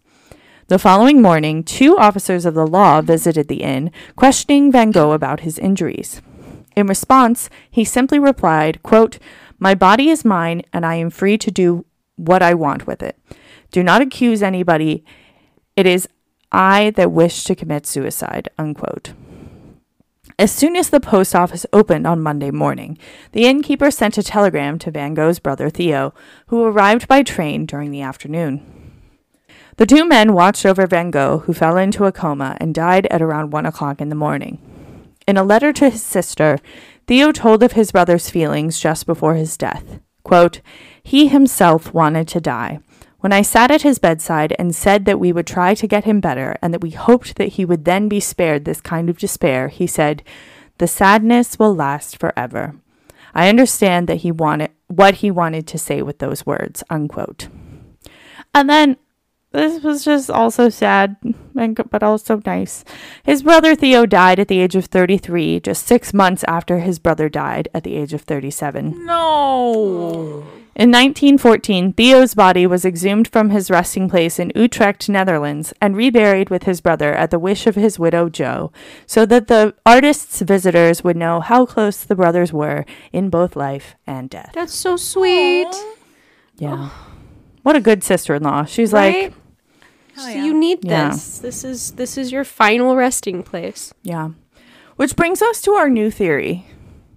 The 0.69 0.79
following 0.79 1.21
morning, 1.21 1.63
two 1.63 1.95
officers 1.99 2.45
of 2.45 2.55
the 2.55 2.65
law 2.65 3.01
visited 3.01 3.47
the 3.47 3.61
inn, 3.61 3.91
questioning 4.15 4.71
Van 4.71 4.89
Gogh 4.89 5.11
about 5.11 5.41
his 5.41 5.59
injuries. 5.59 6.23
In 6.75 6.88
response, 6.88 7.49
he 7.69 7.85
simply 7.85 8.19
replied, 8.19 8.83
quote, 8.83 9.17
My 9.59 9.75
body 9.75 10.09
is 10.09 10.25
mine, 10.25 10.63
and 10.73 10.85
I 10.85 10.95
am 10.95 11.09
free 11.09 11.38
to 11.38 11.51
do 11.51 11.85
what 12.15 12.41
I 12.41 12.53
want 12.53 12.85
with 12.85 13.01
it. 13.01 13.17
Do 13.71 13.83
not 13.83 14.01
accuse 14.01 14.43
anybody. 14.43 15.03
It 15.75 15.85
is 15.85 16.07
I 16.51 16.91
that 16.91 17.11
wish 17.11 17.43
to 17.45 17.55
commit 17.55 17.85
suicide, 17.85 18.49
unquote. 18.57 19.13
As 20.38 20.51
soon 20.51 20.75
as 20.75 20.89
the 20.89 20.99
post 20.99 21.33
office 21.33 21.65
opened 21.71 22.05
on 22.05 22.21
Monday 22.21 22.51
morning, 22.51 22.97
the 23.31 23.45
innkeeper 23.45 23.89
sent 23.89 24.17
a 24.17 24.23
telegram 24.23 24.77
to 24.79 24.91
Van 24.91 25.13
Gogh's 25.13 25.39
brother 25.39 25.69
Theo, 25.69 26.13
who 26.47 26.63
arrived 26.63 27.07
by 27.07 27.23
train 27.23 27.65
during 27.65 27.91
the 27.91 28.01
afternoon. 28.01 28.61
The 29.77 29.85
two 29.85 30.05
men 30.05 30.33
watched 30.33 30.65
over 30.65 30.88
Van 30.88 31.11
Gogh, 31.11 31.39
who 31.39 31.53
fell 31.53 31.77
into 31.77 32.05
a 32.05 32.11
coma 32.11 32.57
and 32.59 32.75
died 32.75 33.05
at 33.07 33.21
around 33.21 33.51
one 33.51 33.65
o'clock 33.65 34.01
in 34.01 34.09
the 34.09 34.15
morning. 34.15 34.59
In 35.27 35.38
a 35.38 35.43
letter 35.43 35.73
to 35.73 35.89
his 35.89 36.03
sister, 36.03 36.59
Theo 37.07 37.31
told 37.31 37.63
of 37.63 37.71
his 37.71 37.91
brother's 37.91 38.29
feelings 38.29 38.79
just 38.79 39.05
before 39.05 39.35
his 39.35 39.57
death. 39.57 39.99
Quote, 40.23 40.61
he 41.03 41.27
himself 41.27 41.93
wanted 41.93 42.27
to 42.29 42.41
die. 42.41 42.79
When 43.19 43.33
I 43.33 43.41
sat 43.41 43.71
at 43.71 43.81
his 43.81 43.97
bedside 43.97 44.55
and 44.59 44.75
said 44.75 45.05
that 45.05 45.19
we 45.19 45.31
would 45.31 45.47
try 45.47 45.73
to 45.73 45.88
get 45.88 46.03
him 46.03 46.19
better 46.19 46.57
and 46.61 46.73
that 46.73 46.81
we 46.81 46.91
hoped 46.91 47.38
that 47.38 47.53
he 47.53 47.65
would 47.65 47.85
then 47.85 48.07
be 48.07 48.19
spared 48.19 48.65
this 48.65 48.81
kind 48.81 49.09
of 49.09 49.17
despair, 49.17 49.67
he 49.67 49.88
said, 49.88 50.21
The 50.77 50.88
sadness 50.88 51.57
will 51.57 51.73
last 51.73 52.19
forever. 52.19 52.75
I 53.33 53.49
understand 53.49 54.07
that 54.07 54.17
he 54.17 54.31
wanted 54.31 54.71
what 54.88 55.15
he 55.15 55.31
wanted 55.31 55.65
to 55.67 55.79
say 55.79 56.03
with 56.03 56.19
those 56.19 56.45
words. 56.45 56.83
Unquote. 56.89 57.47
And 58.53 58.69
then 58.69 58.97
this 59.55 59.83
was 59.83 60.03
just 60.05 60.29
also 60.29 60.69
sad, 60.69 61.15
and, 61.57 61.79
but 61.89 62.03
also 62.03 62.41
nice. 62.45 62.83
His 63.23 63.43
brother 63.43 63.75
Theo 63.75 64.05
died 64.05 64.39
at 64.39 64.47
the 64.47 64.59
age 64.59 64.75
of 64.75 64.85
33, 64.85 65.59
just 65.61 65.87
six 65.87 66.13
months 66.13 66.43
after 66.47 66.79
his 66.79 66.99
brother 66.99 67.29
died 67.29 67.67
at 67.73 67.83
the 67.83 67.95
age 67.95 68.13
of 68.13 68.21
37. 68.21 69.05
No. 69.05 70.43
In 70.77 70.91
1914, 70.91 71.93
Theo's 71.93 72.35
body 72.35 72.67
was 72.67 72.83
exhumed 72.83 73.29
from 73.29 73.49
his 73.49 73.71
resting 73.71 74.09
place 74.09 74.39
in 74.39 74.51
Utrecht, 74.55 75.07
Netherlands, 75.07 75.73
and 75.79 75.95
reburied 75.95 76.49
with 76.49 76.63
his 76.63 76.81
brother 76.81 77.13
at 77.13 77.31
the 77.31 77.39
wish 77.39 77.65
of 77.65 77.75
his 77.75 77.97
widow 77.97 78.27
Jo, 78.27 78.73
so 79.07 79.25
that 79.25 79.47
the 79.47 79.73
artist's 79.85 80.41
visitors 80.41 81.01
would 81.01 81.15
know 81.15 81.39
how 81.39 81.65
close 81.65 82.03
the 82.03 82.15
brothers 82.15 82.51
were 82.51 82.85
in 83.13 83.29
both 83.29 83.55
life 83.55 83.95
and 84.05 84.29
death. 84.29 84.51
That's 84.53 84.73
so 84.73 84.97
sweet. 84.97 85.73
Yeah. 86.57 86.89
What 87.63 87.77
a 87.77 87.81
good 87.81 88.03
sister-in-law. 88.03 88.65
She's 88.65 88.91
Right? 88.91 89.23
like, 89.31 89.33
Hell 90.15 90.23
So 90.25 90.30
yeah. 90.32 90.43
you 90.45 90.54
need 90.54 90.80
Yeah. 90.84 91.10
this. 91.12 91.39
This 91.39 91.63
is 91.63 91.91
this 91.91 92.17
is 92.17 92.32
your 92.32 92.43
final 92.43 92.95
resting 92.95 93.43
place. 93.43 93.93
Yeah. 94.04 94.30
Which 94.95 95.15
brings 95.15 95.41
us 95.41 95.62
to 95.63 95.71
our 95.73 95.89
new 95.89 96.10
theory. 96.10 96.65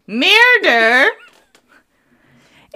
Murder! 0.07 1.09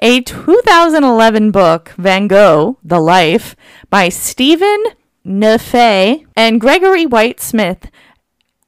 A 0.01 0.21
2011 0.21 1.51
book, 1.51 1.91
Van 1.97 2.27
Gogh, 2.29 2.79
The 2.85 3.01
Life, 3.01 3.55
by 3.91 4.09
Steven 4.09 4.83
Naifeh 5.25 6.25
and 6.37 6.61
Gregory 6.61 7.07
White 7.07 7.41
Smith, 7.41 7.91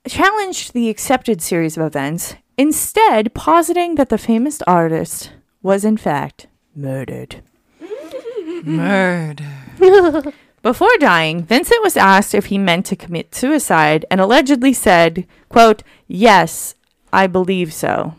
challenged 0.07 0.73
the 0.73 0.89
accepted 0.89 1.43
series 1.43 1.77
of 1.77 1.85
events, 1.85 2.35
instead 2.57 3.35
positing 3.35 3.97
that 3.97 4.09
the 4.11 4.19
famous 4.19 4.63
artist 4.67 5.33
was 5.63 5.85
in 5.85 5.97
fact 5.97 6.47
murdered. 6.77 7.43
Murder. 8.65 9.45
Before 10.65 10.97
dying, 10.99 11.45
Vincent 11.45 11.83
was 11.83 11.95
asked 11.95 12.35
if 12.35 12.47
he 12.47 12.57
meant 12.57 12.87
to 12.87 12.97
commit 12.97 13.35
suicide 13.35 14.07
and 14.11 14.19
allegedly 14.19 14.73
said, 14.73 15.27
quote, 15.51 15.83
Yes, 16.09 16.75
I 17.13 17.27
believe 17.27 17.71
so. 17.75 18.15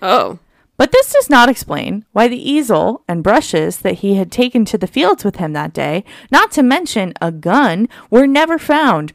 Oh. 0.00 0.38
But 0.76 0.92
this 0.92 1.12
does 1.12 1.28
not 1.28 1.48
explain 1.48 2.04
why 2.12 2.28
the 2.28 2.38
easel 2.38 3.02
and 3.08 3.24
brushes 3.24 3.78
that 3.78 3.96
he 3.96 4.14
had 4.14 4.30
taken 4.30 4.64
to 4.66 4.78
the 4.78 4.86
fields 4.86 5.24
with 5.24 5.36
him 5.36 5.52
that 5.52 5.72
day, 5.72 6.04
not 6.30 6.52
to 6.52 6.62
mention 6.62 7.12
a 7.20 7.32
gun, 7.32 7.88
were 8.08 8.28
never 8.28 8.56
found, 8.56 9.12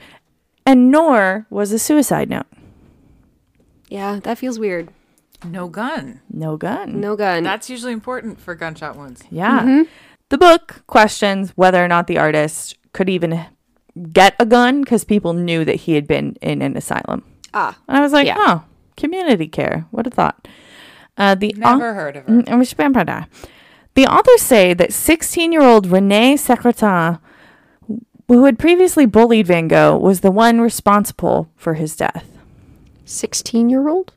and 0.66 0.92
nor 0.92 1.46
was 1.50 1.72
a 1.72 1.80
suicide 1.80 2.30
note. 2.30 2.48
Yeah, 3.88 4.20
that 4.24 4.38
feels 4.38 4.60
weird. 4.60 4.90
No 5.46 5.70
gun. 5.70 6.20
No 6.30 6.58
gun. 6.58 7.00
No 7.00 7.16
gun. 7.16 7.44
That's 7.44 7.70
usually 7.70 7.94
important 7.94 8.42
for 8.42 8.54
gunshot 8.54 8.98
wounds. 8.98 9.24
Yeah. 9.32 9.62
Mm-hmm. 9.62 9.84
The 10.30 10.38
book 10.38 10.84
questions 10.88 11.52
whether 11.56 11.84
or 11.84 11.88
not 11.88 12.08
the 12.08 12.18
artist 12.18 12.76
could 12.94 13.10
even 13.10 13.46
get 14.12 14.36
a 14.40 14.46
gun 14.46 14.82
because 14.82 15.04
people 15.06 15.34
knew 15.34 15.64
that 15.66 15.76
he 15.88 15.94
had 15.94 16.08
been 16.08 16.36
in 16.42 16.62
an 16.62 16.76
asylum. 16.78 17.24
ah. 17.54 17.78
And 17.88 17.98
I 17.98 18.02
was 18.02 18.12
like, 18.12 18.28
Yeah. 18.28 18.36
oh, 18.38 18.64
community 18.98 19.48
care. 19.48 19.86
What 19.92 20.06
a 20.06 20.10
thought. 20.10 20.48
Uh, 21.18 21.34
the 21.36 21.56
au- 21.64 21.78
Never 21.78 21.94
heard 21.94 22.16
of 22.18 22.26
her. 22.26 22.30
Mm, 22.44 22.46
je 22.60 22.66
sais 22.66 22.74
pas. 22.76 23.26
The 23.96 24.06
authors 24.06 24.42
say 24.42 24.74
that 24.76 24.94
16 24.94 25.52
year 25.52 25.62
old 25.64 25.88
Rene 25.88 26.36
Secrétan, 26.36 27.20
who 28.28 28.46
had 28.46 28.60
previously 28.60 29.06
bullied 29.08 29.48
Van 29.48 29.68
Gogh, 29.68 29.98
was 29.98 30.20
the 30.20 30.30
one 30.30 30.60
responsible 30.62 31.50
for 31.56 31.74
his 31.76 31.96
death. 31.96 32.28
16 33.06 33.70
year 33.70 33.88
old? 33.88 34.14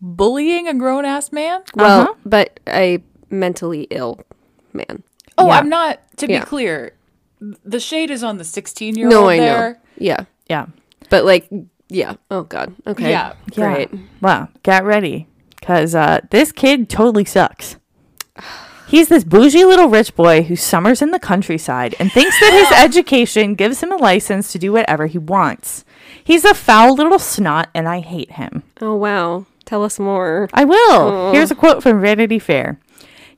Bullying 0.00 0.68
a 0.68 0.74
grown 0.74 1.04
ass 1.04 1.32
man? 1.32 1.62
Well, 1.74 2.02
Uh-huh. 2.02 2.14
but 2.24 2.60
a 2.68 3.02
mentally 3.30 3.88
ill 3.90 4.20
man. 4.78 5.02
Oh, 5.36 5.46
Yeah. 5.48 5.58
I'm 5.58 5.68
not, 5.68 6.00
to 6.18 6.30
Yeah. 6.30 6.40
be 6.40 6.46
clear, 6.46 6.92
the 7.64 7.78
shade 7.80 8.10
is 8.10 8.22
on 8.24 8.38
the 8.38 8.44
16 8.44 8.96
year 8.96 9.06
old. 9.06 9.12
No, 9.14 9.28
I 9.28 9.38
there. 9.38 9.70
know. 9.72 9.76
Yeah. 9.98 10.24
Yeah. 10.48 10.66
But 11.10 11.24
like, 11.24 11.48
yeah. 11.88 12.14
Oh 12.30 12.42
God. 12.42 12.74
Okay. 12.86 13.10
Yeah. 13.10 13.34
Great. 13.54 13.90
Yeah. 13.92 13.98
Well, 14.20 14.48
get 14.62 14.84
ready 14.84 15.26
because 15.58 15.94
uh, 15.94 16.20
this 16.30 16.52
kid 16.52 16.88
totally 16.88 17.24
sucks. 17.24 17.76
He's 18.88 19.08
this 19.08 19.22
bougie 19.24 19.64
little 19.66 19.88
rich 19.88 20.14
boy 20.16 20.42
who 20.42 20.56
summers 20.56 21.02
in 21.02 21.10
the 21.10 21.18
countryside 21.18 21.94
and 22.00 22.10
thinks 22.10 22.38
that 22.40 22.52
his 22.52 22.78
education 22.84 23.54
gives 23.54 23.82
him 23.82 23.92
a 23.92 23.96
license 23.96 24.50
to 24.52 24.58
do 24.58 24.72
whatever 24.72 25.06
he 25.06 25.18
wants. 25.18 25.84
He's 26.24 26.44
a 26.44 26.54
foul 26.54 26.94
little 26.94 27.18
snot, 27.18 27.68
and 27.74 27.86
I 27.88 28.00
hate 28.00 28.32
him. 28.32 28.62
Oh 28.80 28.94
wow. 28.94 29.44
Tell 29.66 29.84
us 29.84 29.98
more. 29.98 30.48
I 30.54 30.64
will. 30.64 31.32
Here's 31.32 31.50
a 31.50 31.54
quote 31.54 31.82
from 31.82 32.00
Vanity 32.00 32.38
Fair. 32.38 32.80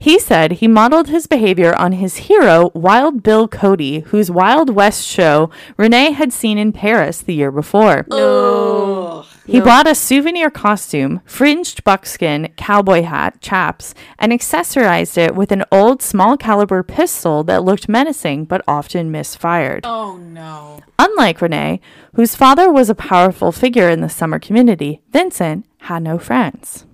He 0.03 0.19
said 0.19 0.53
he 0.53 0.67
modeled 0.67 1.09
his 1.09 1.27
behavior 1.27 1.77
on 1.77 1.93
his 1.93 2.17
hero, 2.29 2.71
Wild 2.75 3.23
Bill 3.23 3.47
Cody, 3.47 4.01
whose 4.01 4.31
Wild 4.31 4.71
West 4.71 5.07
show 5.07 5.51
Renee 5.77 6.13
had 6.13 6.33
seen 6.33 6.57
in 6.57 6.73
Paris 6.73 7.21
the 7.21 7.35
year 7.35 7.53
before. 7.53 8.07
No. 8.09 9.27
He 9.47 9.61
bought 9.61 9.87
a 9.87 9.95
souvenir 9.95 10.49
costume, 10.49 11.21
fringed 11.27 11.85
buckskin 11.85 12.49
cowboy 12.57 13.03
hat, 13.03 13.43
chaps, 13.43 13.95
and 14.19 14.33
accessorized 14.33 15.19
it 15.19 15.35
with 15.35 15.53
an 15.53 15.65
old 15.71 16.01
small 16.01 16.39
caliber 16.39 16.83
pistol 16.83 17.45
that 17.45 17.63
looked 17.63 17.87
menacing 17.87 18.47
but 18.47 18.65
often 18.67 19.11
misfired. 19.11 19.85
Oh, 19.85 20.17
no. 20.17 20.81
Unlike 20.99 21.43
Renee, 21.43 21.81
whose 22.15 22.35
father 22.35 22.73
was 22.73 22.89
a 22.89 22.95
powerful 22.95 23.53
figure 23.53 23.91
in 23.91 24.01
the 24.01 24.09
summer 24.09 24.39
community, 24.39 25.03
Vincent 25.11 25.67
had 25.81 26.05
no 26.05 26.19
friends. 26.19 26.87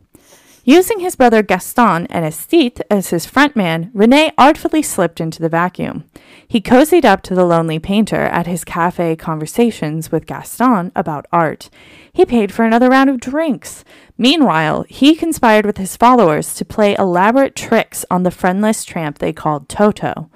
Using 0.68 0.98
his 0.98 1.14
brother 1.14 1.44
Gaston 1.44 2.08
and 2.08 2.24
Estite 2.24 2.80
as 2.90 3.10
his 3.10 3.24
frontman, 3.24 3.88
Rene 3.94 4.32
artfully 4.36 4.82
slipped 4.82 5.20
into 5.20 5.40
the 5.40 5.48
vacuum. 5.48 6.10
He 6.48 6.60
cozied 6.60 7.04
up 7.04 7.22
to 7.22 7.36
the 7.36 7.44
lonely 7.44 7.78
painter 7.78 8.22
at 8.22 8.48
his 8.48 8.64
cafe 8.64 9.14
conversations 9.14 10.10
with 10.10 10.26
Gaston 10.26 10.90
about 10.96 11.26
art. 11.30 11.70
He 12.16 12.24
paid 12.24 12.50
for 12.50 12.64
another 12.64 12.88
round 12.88 13.10
of 13.10 13.20
drinks. 13.20 13.84
Meanwhile, 14.16 14.86
he 14.88 15.14
conspired 15.14 15.66
with 15.66 15.76
his 15.76 15.98
followers 15.98 16.54
to 16.54 16.64
play 16.64 16.96
elaborate 16.98 17.54
tricks 17.54 18.06
on 18.10 18.22
the 18.22 18.30
friendless 18.30 18.86
tramp 18.86 19.18
they 19.18 19.34
called 19.34 19.68
Toto. 19.68 20.30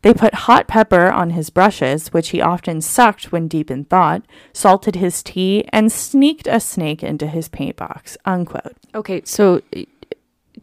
They 0.00 0.14
put 0.14 0.32
hot 0.32 0.66
pepper 0.66 1.10
on 1.10 1.30
his 1.30 1.50
brushes, 1.50 2.08
which 2.08 2.30
he 2.30 2.40
often 2.40 2.80
sucked 2.80 3.32
when 3.32 3.48
deep 3.48 3.70
in 3.70 3.84
thought, 3.84 4.22
salted 4.54 4.96
his 4.96 5.22
tea, 5.22 5.68
and 5.74 5.92
sneaked 5.92 6.46
a 6.46 6.58
snake 6.58 7.02
into 7.02 7.26
his 7.26 7.50
paint 7.50 7.76
box. 7.76 8.16
Unquote. 8.24 8.78
Okay. 8.94 9.20
So, 9.26 9.60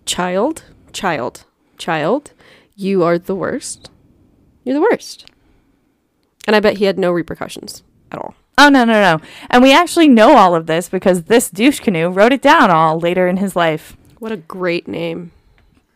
child, 0.08 0.64
child, 0.92 1.46
child, 1.78 2.32
you 2.76 3.04
are 3.04 3.20
the 3.20 3.36
worst. 3.36 3.92
You're 4.64 4.74
the 4.74 4.88
worst. 4.92 5.28
And 6.48 6.56
I 6.56 6.60
bet 6.60 6.78
he 6.78 6.86
had 6.86 6.98
no 6.98 7.12
repercussions 7.12 7.84
at 8.12 8.18
all. 8.18 8.34
Oh, 8.58 8.70
no, 8.70 8.86
no, 8.86 8.94
no. 8.94 9.20
And 9.50 9.63
we 9.63 9.74
actually 9.74 10.08
know 10.08 10.38
all 10.38 10.56
of 10.56 10.68
this 10.68 10.89
because 10.89 11.24
this 11.24 11.50
douche 11.50 11.80
canoe 11.80 12.10
wrote 12.10 12.34
it 12.34 12.42
down 12.42 12.70
all 12.70 13.00
later 13.00 13.28
in 13.28 13.38
his 13.38 13.56
life. 13.56 13.98
What 14.20 14.32
a 14.32 14.38
great 14.38 14.88
name. 14.88 15.32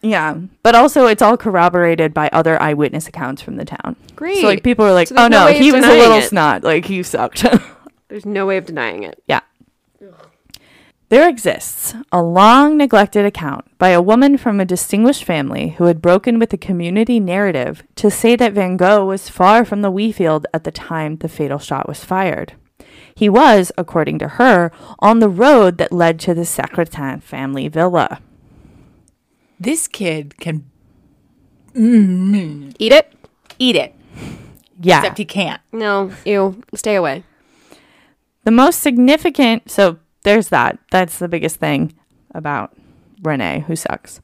Yeah. 0.02 0.38
But 0.63 0.76
also, 0.76 1.06
it's 1.08 1.22
all 1.22 1.38
corroborated 1.38 2.13
by 2.13 2.30
other 2.34 2.62
eyewitness 2.62 3.08
accounts 3.08 3.41
from 3.41 3.58
the 3.58 3.65
town. 3.65 3.96
Great. 4.15 4.41
So, 4.41 4.48
like, 4.48 4.63
people 4.63 4.86
are 4.86 4.93
like, 4.93 5.08
So 5.08 5.15
there's 5.15 5.26
oh, 5.26 5.30
no 5.30 5.39
no, 5.41 5.46
way 5.46 5.56
of 5.58 5.62
he 5.62 5.72
was 5.72 5.80
a 5.80 5.82
denying 5.88 6.00
little 6.00 6.17
it. 6.17 6.24
snot. 6.24 6.63
Like, 6.63 6.86
he 6.86 7.04
sucked. 7.04 7.46
There's 8.10 8.26
no 8.26 8.46
way 8.46 8.56
of 8.56 8.65
denying 8.65 9.04
it. 9.04 9.22
Yeah. 9.28 9.41
There 11.10 11.30
exists 11.30 11.96
a 12.12 12.22
long 12.22 12.76
neglected 12.78 13.26
account 13.26 13.65
by 13.78 13.89
a 13.89 14.02
woman 14.02 14.38
from 14.38 14.60
a 14.60 14.65
distinguished 14.65 15.24
family 15.24 15.70
who 15.78 15.86
had 15.86 16.02
broken 16.02 16.38
with 16.38 16.50
the 16.50 16.58
community 16.58 17.20
narrative 17.20 17.82
to 17.96 18.12
say 18.12 18.36
that 18.36 18.52
Van 18.52 18.76
Gogh 18.76 19.06
was 19.06 19.30
far 19.30 19.63
from 19.63 19.82
the 19.82 19.91
Wheafield 19.91 20.48
at 20.54 20.65
the 20.65 20.72
time 20.72 21.15
the 21.17 21.30
fatal 21.30 21.60
shot 21.60 21.88
was 21.88 22.04
fired. 22.04 22.54
He 23.15 23.30
was, 23.30 23.72
according 23.78 24.20
to 24.20 24.28
her, 24.28 24.72
on 25.00 25.20
the 25.20 25.30
road 25.30 25.78
that 25.78 25.93
led 25.93 26.20
to 26.22 26.34
the 26.34 26.41
Secrétan 26.41 27.24
family 27.24 27.67
villa. 27.70 28.20
This 29.60 29.88
kid 29.88 30.38
can 30.39 30.65
Eat 31.74 32.91
it? 32.91 33.13
eat 33.60 33.76
it, 33.76 33.96
Yeah. 34.82 35.00
except 35.00 35.17
he 35.20 35.26
can't. 35.26 35.62
No. 35.72 36.12
Ew. 36.26 36.63
Stay 36.74 36.96
away. 36.96 37.24
The 38.43 38.52
most 38.52 38.82
significant, 38.82 39.70
so 39.70 39.98
there's 40.28 40.50
that. 40.50 40.78
That's 40.92 41.20
the 41.20 41.30
biggest 41.30 41.56
thing 41.56 41.94
about 42.36 42.76
Renee, 43.24 43.63
who 43.66 43.76
sucks. 43.76 44.20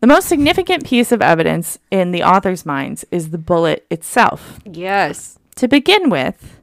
The 0.00 0.08
most 0.08 0.28
significant 0.28 0.84
piece 0.84 1.12
of 1.12 1.22
evidence 1.22 1.78
in 1.90 2.10
the 2.10 2.24
author's 2.24 2.66
minds 2.66 3.04
is 3.12 3.30
the 3.30 3.38
bullet 3.38 3.86
itself. 3.90 4.58
Yes. 4.64 5.38
To 5.56 5.68
begin 5.68 6.10
with, 6.10 6.60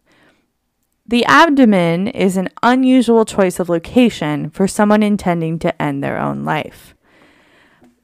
the 1.07 1.23
abdomen 1.25 2.07
is 2.07 2.35
an 2.35 2.49
unusual 2.61 3.23
choice 3.23 3.57
of 3.59 3.69
location 3.69 4.49
for 4.49 4.67
someone 4.67 5.01
intending 5.01 5.57
to 5.59 5.81
end 5.81 6.03
their 6.03 6.19
own 6.19 6.43
life. 6.43 6.93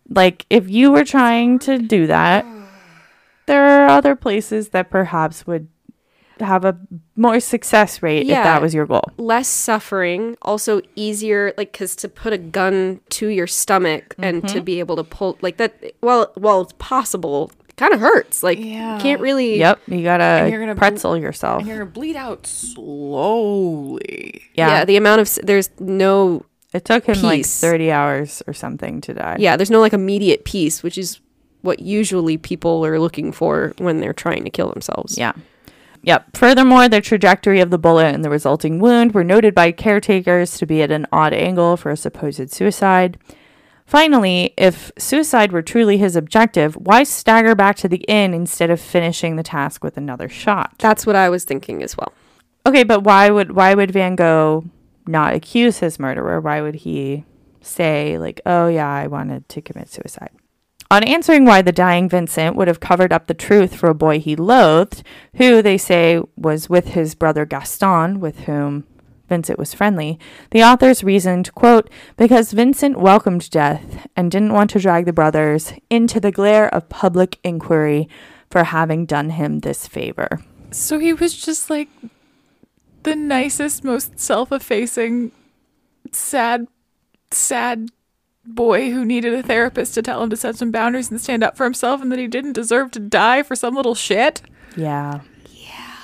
Like, 0.10 0.46
if 0.50 0.70
you 0.70 0.94
were 0.94 1.04
trying 1.04 1.60
to 1.60 1.78
do 1.78 2.08
that, 2.08 2.46
there 3.48 3.84
are 3.84 3.90
other 3.90 4.16
places 4.16 4.70
that 4.70 4.90
perhaps 4.90 5.46
would 5.46 5.68
have 6.42 6.66
a 6.66 6.78
more 7.16 7.40
success 7.40 8.02
rate 8.04 8.24
if 8.24 8.30
that 8.30 8.62
was 8.62 8.74
your 8.74 8.86
goal. 8.86 9.04
less 9.18 9.48
suffering, 9.48 10.38
also 10.42 10.82
easier, 10.96 11.54
like 11.58 11.72
because 11.72 11.96
to 11.98 12.08
put 12.10 12.34
a 12.34 12.38
gun 12.38 13.00
to 13.10 13.28
your 13.28 13.48
stomach 13.48 14.16
and 14.18 14.44
Mm-hmm. 14.44 14.54
to 14.56 14.62
be 14.62 14.80
able 14.80 14.96
to 14.98 15.04
pull 15.04 15.38
like 15.42 15.58
that. 15.58 15.74
well 16.02 16.32
while 16.36 16.62
it's 16.62 16.74
possible, 16.78 17.52
it 17.70 17.76
kind 17.76 17.94
of 17.94 18.00
hurts. 18.00 18.44
Like 18.44 18.60
Yeah. 18.60 18.96
you 18.96 19.02
can't 19.02 19.22
really. 19.22 19.58
Yep, 19.60 19.80
you 19.88 20.04
gotta 20.04 20.48
you're 20.50 20.60
gonna 20.60 20.76
bl- 20.76 20.80
pretzel 20.80 21.18
yourself. 21.18 21.60
And 21.60 21.68
you're 21.68 21.78
gonna 21.80 21.92
bleed 21.92 22.16
out 22.16 22.46
slowly. 22.48 24.42
Yeah. 24.54 24.70
Yeah, 24.70 24.86
the 24.86 24.98
amount 24.98 25.22
of 25.22 25.40
there's 25.46 25.70
no 25.80 26.46
it 26.74 26.86
took 26.86 27.06
him 27.06 27.22
like 27.22 27.46
thirty 27.46 27.92
hours 27.92 28.44
or 28.48 28.54
something 28.54 29.02
to 29.02 29.14
die. 29.14 29.38
yeah 29.40 29.56
there's 29.56 29.72
no 29.72 29.80
like 29.80 29.94
immediate 29.94 30.44
peace, 30.46 30.84
which 30.84 30.98
is 30.98 31.20
what 31.62 31.80
usually 31.80 32.38
people 32.38 32.86
are 32.86 33.00
looking 33.00 33.32
for 33.32 33.74
when 33.80 34.00
they're 34.00 34.14
trying 34.14 34.44
to 34.44 34.50
kill 34.50 34.70
themselves. 34.70 35.18
Yeah. 35.18 35.34
Yep. 36.08 36.38
Furthermore, 36.38 36.88
the 36.88 37.02
trajectory 37.02 37.60
of 37.60 37.70
the 37.70 37.78
bullet 37.78 38.16
and 38.16 38.24
the 38.24 38.30
resulting 38.30 38.80
wound 38.80 39.14
were 39.14 39.26
noted 39.26 39.54
by 39.54 39.74
caretakers 39.74 40.58
to 40.58 40.66
be 40.66 40.82
at 40.82 40.90
an 40.90 41.06
odd 41.12 41.34
angle 41.34 41.76
for 41.76 41.92
a 41.92 41.98
supposed 41.98 42.50
suicide. 42.50 43.18
Finally, 43.86 44.54
if 44.58 44.90
suicide 44.98 45.52
were 45.52 45.62
truly 45.62 45.98
his 45.98 46.16
objective, 46.16 46.76
why 46.76 47.04
stagger 47.04 47.56
back 47.56 47.76
to 47.76 47.90
the 47.90 48.06
inn 48.08 48.34
instead 48.34 48.70
of 48.70 48.80
finishing 48.80 49.36
the 49.36 49.44
task 49.44 49.84
with 49.84 49.98
another 49.98 50.30
shot? 50.30 50.76
That's 50.78 51.06
what 51.06 51.18
I 51.18 51.28
was 51.28 51.44
thinking 51.44 51.84
as 51.84 51.98
well. 51.98 52.14
Okay, 52.66 52.86
but 52.86 53.04
why 53.04 53.30
would 53.30 53.52
why 53.52 53.74
would 53.74 53.92
Van 53.92 54.16
Gogh 54.16 54.64
not 55.08 55.34
accuse 55.34 55.80
his 55.80 56.00
murderer? 56.00 56.40
Why 56.40 56.62
would 56.62 56.76
he 56.76 57.26
say 57.60 58.18
like, 58.18 58.40
"Oh 58.46 58.70
yeah, 58.70 58.90
I 58.90 59.08
wanted 59.08 59.50
to 59.50 59.62
commit 59.62 59.90
suicide"? 59.90 60.32
On 60.90 61.04
answering 61.04 61.44
why 61.44 61.62
the 61.62 61.74
dying 61.74 62.08
Vincent 62.08 62.56
would 62.56 62.70
have 62.70 62.80
covered 62.80 63.12
up 63.12 63.28
the 63.28 63.34
truth 63.34 63.76
for 63.76 63.90
a 63.90 63.96
boy 63.96 64.20
he 64.20 64.36
loathed, 64.36 65.04
who 65.36 65.62
they 65.62 65.78
say 65.78 66.22
was 66.38 66.70
with 66.70 66.90
his 66.90 67.14
brother 67.14 67.46
Gaston, 67.46 68.22
with 68.22 68.42
whom 68.42 68.86
Vincent 69.28 69.60
was 69.60 69.74
friendly, 69.74 70.18
the 70.52 70.64
authors 70.64 71.04
reasoned, 71.04 71.54
quote, 71.54 71.90
because 72.16 72.54
Vincent 72.54 72.98
welcomed 72.98 73.50
death 73.50 74.08
and 74.16 74.32
didn't 74.32 74.54
want 74.54 74.70
to 74.72 74.80
drag 74.80 75.06
the 75.06 75.12
brothers 75.12 75.74
into 75.90 76.22
the 76.22 76.32
glare 76.32 76.74
of 76.74 76.88
public 76.88 77.38
inquiry 77.44 78.08
for 78.50 78.64
having 78.64 79.06
done 79.06 79.32
him 79.32 79.60
this 79.60 79.88
favor. 79.88 80.40
So 80.72 81.00
he 81.00 81.12
was 81.12 81.34
just 81.34 81.70
like 81.70 81.90
the 83.04 83.16
nicest, 83.16 83.84
most 83.84 84.18
self-effacing, 84.18 85.34
sad, 86.14 86.68
sad 87.30 87.90
boy 88.48 88.90
who 88.92 89.06
needed 89.06 89.34
a 89.34 89.44
therapist 89.44 89.94
to 89.96 90.02
tell 90.02 90.24
him 90.24 90.30
to 90.30 90.38
set 90.38 90.56
some 90.56 90.72
boundaries 90.72 91.12
and 91.12 91.20
stand 91.22 91.44
up 91.44 91.58
for 91.58 91.64
himself, 91.66 92.02
and 92.02 92.12
that 92.12 92.20
he 92.20 92.28
didn't 92.28 92.54
deserve 92.54 92.92
to 92.92 93.00
die 93.00 93.44
for 93.44 93.56
some 93.56 93.76
little 93.76 93.96
shit. 93.96 94.42
Yeah. 94.76 95.22
Yeah. 95.52 95.96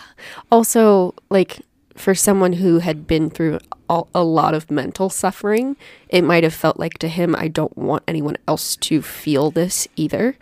Also, 0.52 1.16
like 1.30 1.62
for 1.96 2.14
someone 2.16 2.54
who 2.54 2.80
had 2.80 3.06
been 3.08 3.30
through 3.30 3.60
a, 3.90 4.02
a 4.16 4.24
lot 4.24 4.54
of 4.54 4.70
mental 4.72 5.10
suffering, 5.10 5.78
it 6.10 6.24
might 6.24 6.44
have 6.44 6.54
felt 6.54 6.80
like 6.80 6.98
to 7.00 7.08
him, 7.08 7.36
I 7.36 7.48
don't 7.48 7.78
want 7.78 8.04
anyone 8.08 8.36
else 8.48 8.76
to 8.78 9.02
feel 9.02 9.52
this 9.52 9.88
either, 9.96 10.36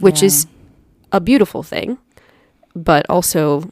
which 0.00 0.22
Yeah. 0.22 0.26
is 0.26 0.46
a 1.12 1.20
beautiful 1.20 1.62
thing, 1.62 1.98
but 2.74 3.06
also 3.08 3.70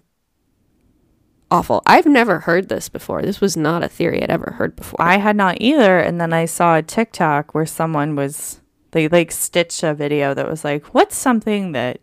awful. 1.51 1.83
I've 1.87 2.07
never 2.07 2.41
heard 2.41 2.69
this 2.69 2.89
before. 2.89 3.23
This 3.23 3.41
was 3.41 3.57
not 3.57 3.83
a 3.83 3.89
theory 3.89 4.23
I'd 4.23 4.31
ever 4.31 4.55
heard 4.59 4.77
before. 4.77 5.01
I 5.01 5.19
had 5.19 5.37
not 5.37 5.59
either. 5.61 5.99
And 5.99 6.21
then 6.21 6.33
I 6.33 6.47
saw 6.47 6.77
a 6.77 6.83
TikTok 6.83 7.55
where 7.55 7.67
someone 7.67 8.17
was, 8.17 8.61
they 8.93 9.09
like 9.09 9.33
stitched 9.33 9.83
a 9.83 9.95
video 9.95 10.35
that 10.35 10.49
was 10.49 10.65
like, 10.65 10.87
what's 10.87 11.17
something 11.17 11.73
that 11.73 12.01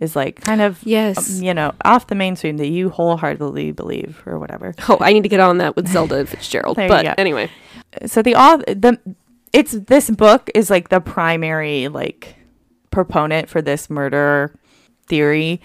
is 0.00 0.14
like 0.14 0.40
kind 0.40 0.60
of, 0.60 0.82
yes. 0.84 1.38
um, 1.38 1.44
you 1.44 1.54
know, 1.54 1.74
off 1.84 2.06
the 2.06 2.14
mainstream 2.14 2.56
that 2.58 2.68
you 2.68 2.88
wholeheartedly 2.90 3.72
believe 3.72 4.22
or 4.26 4.38
whatever. 4.38 4.74
Oh, 4.88 4.98
I 5.00 5.12
need 5.12 5.22
to 5.24 5.28
get 5.28 5.40
on 5.40 5.58
that 5.58 5.74
with 5.74 5.88
Zelda 5.88 6.24
Fitzgerald. 6.26 6.76
But 6.76 7.18
anyway, 7.18 7.50
So 8.06 8.22
the 8.22 8.36
author, 8.36 8.74
the, 8.74 8.98
it's, 9.52 9.72
this 9.72 10.10
book 10.10 10.50
is 10.54 10.70
like 10.70 10.88
the 10.88 11.00
primary 11.00 11.88
like 11.88 12.36
proponent 12.90 13.48
for 13.48 13.60
this 13.60 13.90
murder 13.90 14.54
theory. 15.08 15.60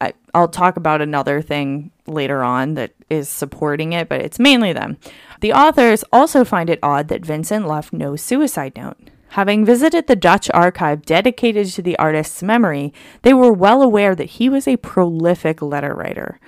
I, 0.00 0.12
I'll 0.34 0.48
talk 0.48 0.76
about 0.76 1.00
another 1.00 1.42
thing 1.42 1.90
later 2.06 2.42
on 2.42 2.74
that 2.74 2.92
is 3.10 3.28
supporting 3.28 3.92
it, 3.92 4.08
but 4.08 4.20
it's 4.20 4.38
mainly 4.38 4.72
them. 4.72 4.96
The 5.40 5.52
authors 5.52 6.04
also 6.12 6.44
find 6.44 6.70
it 6.70 6.78
odd 6.82 7.08
that 7.08 7.26
Vincent 7.26 7.66
left 7.66 7.92
no 7.92 8.16
suicide 8.16 8.76
note. 8.76 8.96
Having 9.30 9.66
visited 9.66 10.06
the 10.06 10.16
Dutch 10.16 10.50
archive 10.54 11.04
dedicated 11.04 11.66
to 11.68 11.82
the 11.82 11.98
artist's 11.98 12.42
memory, 12.42 12.94
they 13.22 13.34
were 13.34 13.52
well 13.52 13.82
aware 13.82 14.14
that 14.14 14.30
he 14.30 14.48
was 14.48 14.66
a 14.66 14.78
prolific 14.78 15.60
letter 15.60 15.94
writer. 15.94 16.40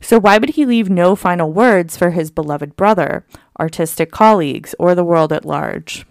So, 0.00 0.18
why 0.18 0.38
would 0.38 0.50
he 0.50 0.66
leave 0.66 0.90
no 0.90 1.16
final 1.16 1.52
words 1.52 1.96
for 1.96 2.10
his 2.10 2.30
beloved 2.30 2.76
brother, 2.76 3.24
artistic 3.58 4.10
colleagues, 4.10 4.74
or 4.78 4.94
the 4.94 5.04
world 5.04 5.32
at 5.32 5.44
large? 5.44 6.04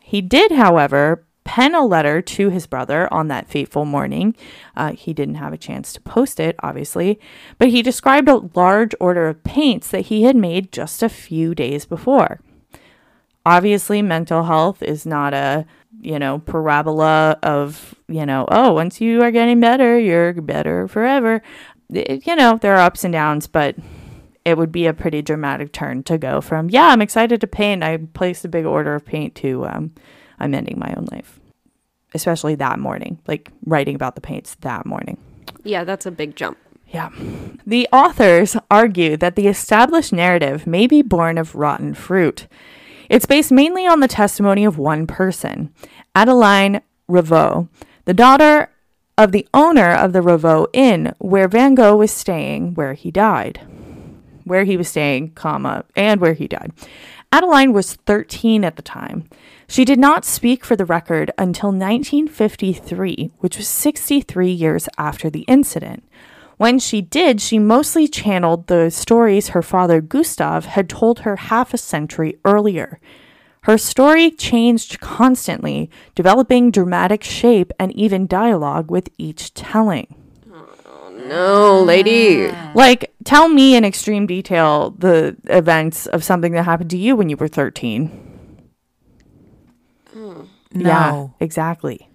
He 0.00 0.20
did, 0.20 0.52
however, 0.52 1.24
pen 1.44 1.74
a 1.74 1.84
letter 1.84 2.22
to 2.22 2.50
his 2.50 2.66
brother 2.66 3.12
on 3.12 3.28
that 3.28 3.48
fateful 3.48 3.84
morning. 3.84 4.34
Uh, 4.76 4.92
he 4.92 5.12
didn't 5.12 5.36
have 5.36 5.52
a 5.52 5.58
chance 5.58 5.92
to 5.92 6.00
post 6.00 6.38
it, 6.40 6.56
obviously, 6.62 7.18
but 7.58 7.68
he 7.68 7.82
described 7.82 8.28
a 8.28 8.48
large 8.54 8.94
order 9.00 9.28
of 9.28 9.42
paints 9.44 9.90
that 9.90 10.02
he 10.02 10.22
had 10.22 10.36
made 10.36 10.72
just 10.72 11.02
a 11.02 11.08
few 11.08 11.54
days 11.54 11.84
before. 11.84 12.40
Obviously, 13.44 14.02
mental 14.02 14.44
health 14.44 14.82
is 14.82 15.04
not 15.04 15.34
a, 15.34 15.66
you 16.00 16.18
know, 16.18 16.38
parabola 16.38 17.38
of, 17.42 17.94
you 18.08 18.24
know, 18.24 18.46
oh, 18.48 18.72
once 18.72 19.00
you 19.00 19.20
are 19.22 19.32
getting 19.32 19.58
better, 19.60 19.98
you're 19.98 20.32
better 20.34 20.86
forever. 20.86 21.42
It- 21.92 22.26
you 22.26 22.36
know, 22.36 22.56
there 22.56 22.74
are 22.76 22.86
ups 22.86 23.02
and 23.02 23.12
downs, 23.12 23.48
but 23.48 23.74
it 24.44 24.56
would 24.56 24.72
be 24.72 24.86
a 24.86 24.94
pretty 24.94 25.22
dramatic 25.22 25.72
turn 25.72 26.02
to 26.04 26.18
go 26.18 26.40
from, 26.40 26.70
yeah, 26.70 26.88
I'm 26.88 27.02
excited 27.02 27.40
to 27.40 27.46
paint. 27.46 27.82
I 27.82 27.96
placed 27.96 28.44
a 28.44 28.48
big 28.48 28.64
order 28.64 28.94
of 28.94 29.04
paint 29.04 29.34
to, 29.36 29.66
um, 29.66 29.92
I'm 30.42 30.54
ending 30.54 30.78
my 30.78 30.92
own 30.96 31.06
life. 31.12 31.38
Especially 32.14 32.54
that 32.56 32.78
morning, 32.78 33.18
like 33.26 33.50
writing 33.64 33.94
about 33.94 34.14
the 34.16 34.20
paints 34.20 34.56
that 34.60 34.84
morning. 34.84 35.16
yeah, 35.64 35.84
that's 35.84 36.04
a 36.04 36.10
big 36.10 36.36
jump. 36.36 36.58
Yeah. 36.88 37.08
The 37.66 37.88
authors 37.90 38.54
argue 38.70 39.16
that 39.16 39.34
the 39.34 39.46
established 39.48 40.12
narrative 40.12 40.66
may 40.66 40.86
be 40.86 41.00
born 41.00 41.38
of 41.38 41.54
rotten 41.54 41.94
fruit. 41.94 42.46
It's 43.08 43.24
based 43.24 43.50
mainly 43.50 43.86
on 43.86 44.00
the 44.00 44.08
testimony 44.08 44.64
of 44.64 44.76
one 44.76 45.06
person, 45.06 45.72
Adeline 46.14 46.82
Ravoux, 47.08 47.68
the 48.04 48.12
daughter 48.14 48.68
of 49.16 49.32
the 49.32 49.48
owner 49.54 49.92
of 49.92 50.12
the 50.12 50.20
Ravoux 50.20 50.66
Inn, 50.74 51.14
where 51.18 51.48
Van 51.48 51.74
Gogh 51.74 51.96
was 51.96 52.10
staying, 52.10 52.74
where 52.74 52.94
he 52.94 53.10
died. 53.10 53.60
Where 54.44 54.64
he 54.64 54.76
was 54.76 54.88
staying, 54.88 55.32
comma, 55.32 55.84
and 55.96 56.20
where 56.20 56.34
he 56.34 56.48
died. 56.48 56.72
Adeline 57.34 57.72
was 57.72 57.94
13 57.94 58.62
at 58.62 58.76
the 58.76 58.82
time. 58.82 59.24
She 59.66 59.86
did 59.86 59.98
not 59.98 60.26
speak 60.26 60.66
for 60.66 60.76
the 60.76 60.84
record 60.84 61.30
until 61.38 61.70
1953, 61.70 63.30
which 63.38 63.56
was 63.56 63.66
63 63.66 64.50
years 64.50 64.86
after 64.98 65.30
the 65.30 65.46
incident. 65.48 66.04
When 66.58 66.78
she 66.78 67.00
did, 67.00 67.40
she 67.40 67.58
mostly 67.58 68.06
channeled 68.06 68.66
the 68.66 68.90
stories 68.90 69.48
her 69.48 69.62
father 69.62 70.02
Gustav 70.02 70.66
had 70.66 70.90
told 70.90 71.20
her 71.20 71.36
half 71.36 71.72
a 71.72 71.78
century 71.78 72.38
earlier. 72.44 73.00
Her 73.62 73.78
story 73.78 74.30
changed 74.30 75.00
constantly, 75.00 75.88
developing 76.14 76.70
dramatic 76.70 77.24
shape 77.24 77.72
and 77.78 77.92
even 77.96 78.26
dialogue 78.26 78.90
with 78.90 79.08
each 79.16 79.54
telling. 79.54 80.21
No, 81.28 81.82
lady. 81.82 82.48
Ah. 82.50 82.72
Like, 82.74 83.12
tell 83.24 83.48
me 83.48 83.74
in 83.76 83.84
extreme 83.84 84.26
detail 84.26 84.90
the 84.98 85.36
events 85.44 86.06
of 86.06 86.22
something 86.24 86.52
that 86.52 86.64
happened 86.64 86.90
to 86.90 86.96
you 86.98 87.16
when 87.16 87.28
you 87.28 87.36
were 87.36 87.48
13. 87.48 88.08
Hmm. 90.12 90.42
Yeah, 90.72 91.10
No. 91.10 91.34
exactly. 91.40 92.08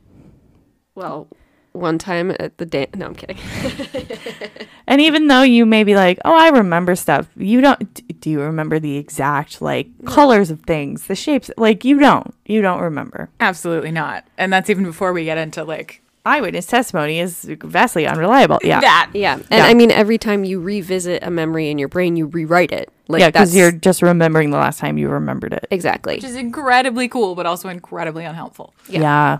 Well, 0.96 1.28
one 1.74 1.98
time 2.00 2.32
at 2.40 2.58
the 2.58 2.66
dance. 2.66 2.96
No, 2.96 3.08
I'm 3.08 3.16
kidding. 3.16 3.38
And 4.90 5.02
even 5.02 5.28
though 5.28 5.42
you 5.42 5.66
may 5.66 5.84
be 5.84 5.96
like, 5.96 6.18
oh, 6.24 6.34
I 6.34 6.48
remember 6.48 6.96
stuff, 6.96 7.28
you 7.36 7.60
don't. 7.60 7.94
d- 7.94 8.04
Do 8.22 8.30
you 8.30 8.40
remember 8.40 8.80
the 8.80 8.96
exact 8.96 9.62
like 9.62 9.90
colors 10.06 10.50
of 10.50 10.62
things, 10.62 11.08
the 11.08 11.14
shapes? 11.16 11.52
Like 11.58 11.84
you 11.84 12.00
don't. 12.00 12.34
You 12.46 12.62
don't 12.62 12.80
remember. 12.80 13.30
Absolutely 13.42 13.92
not. 13.92 14.26
And 14.38 14.52
that's 14.54 14.70
even 14.70 14.86
before 14.86 15.12
we 15.12 15.26
get 15.26 15.38
into 15.38 15.66
like 15.66 16.02
Eyewitness 16.28 16.66
testimony 16.66 17.20
is 17.20 17.50
vastly 17.64 18.06
unreliable. 18.06 18.60
Yeah, 18.64 18.82
that. 18.82 19.12
Yeah, 19.14 19.36
and 19.36 19.46
Yeah. 19.50 19.66
I 19.66 19.74
mean, 19.74 19.92
every 19.92 20.18
time 20.18 20.44
you 20.44 20.60
revisit 20.60 21.24
a 21.24 21.32
memory 21.32 21.70
in 21.70 21.78
your 21.78 21.88
brain, 21.88 22.18
you 22.18 22.26
rewrite 22.28 22.72
it. 22.72 22.92
Like 23.08 23.22
yeah, 23.22 23.30
because 23.30 23.56
you're 23.56 23.72
just 23.72 24.02
remembering 24.02 24.50
the 24.52 24.58
last 24.58 24.80
time 24.80 24.98
you 24.98 25.08
remembered 25.10 25.54
it. 25.54 25.66
exactly. 25.72 26.16
Which 26.16 26.26
is 26.26 26.36
incredibly 26.36 27.08
cool, 27.08 27.36
but 27.36 27.46
also 27.46 27.70
incredibly 27.70 28.26
unhelpful. 28.26 28.74
Yeah. 28.90 29.02
Yeah. 29.02 29.38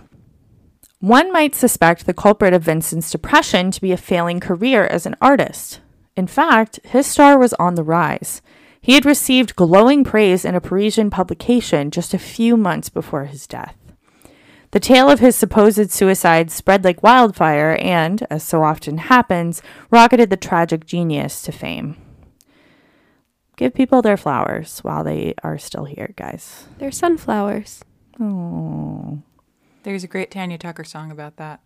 One 1.00 1.30
might 1.32 1.54
suspect 1.54 2.06
the 2.06 2.14
culprit 2.14 2.52
of 2.54 2.62
Vincent's 2.62 3.10
depression 3.10 3.70
to 3.70 3.80
be 3.80 3.92
a 3.92 3.96
failing 3.96 4.40
career 4.40 4.84
as 4.86 5.06
an 5.06 5.14
artist. 5.20 5.80
In 6.16 6.26
fact, 6.26 6.80
his 6.82 7.06
star 7.06 7.38
was 7.38 7.52
on 7.54 7.76
the 7.76 7.84
rise. 7.84 8.42
He 8.80 8.94
had 8.94 9.04
received 9.04 9.54
glowing 9.54 10.02
praise 10.02 10.44
in 10.44 10.54
a 10.56 10.60
Parisian 10.60 11.10
publication 11.10 11.90
just 11.90 12.14
a 12.14 12.18
few 12.18 12.56
months 12.56 12.88
before 12.88 13.26
his 13.26 13.46
death. 13.46 13.76
The 14.70 14.80
tale 14.80 15.08
of 15.08 15.20
his 15.20 15.34
supposed 15.34 15.90
suicide 15.90 16.50
spread 16.50 16.84
like 16.84 17.02
wildfire 17.02 17.78
and, 17.80 18.26
as 18.28 18.42
so 18.42 18.62
often 18.62 18.98
happens, 18.98 19.62
rocketed 19.90 20.28
the 20.28 20.36
tragic 20.36 20.84
genius 20.84 21.40
to 21.42 21.52
fame. 21.52 21.96
Give 23.56 23.72
people 23.74 24.02
their 24.02 24.16
flowers 24.18 24.80
while 24.80 25.02
they 25.02 25.34
are 25.42 25.58
still 25.58 25.84
here, 25.84 26.12
guys. 26.16 26.66
They're 26.78 26.92
sunflowers. 26.92 27.82
Oh. 28.20 29.22
There's 29.84 30.04
a 30.04 30.08
great 30.08 30.30
Tanya 30.30 30.58
Tucker 30.58 30.84
song 30.84 31.10
about 31.10 31.36
that. 31.36 31.60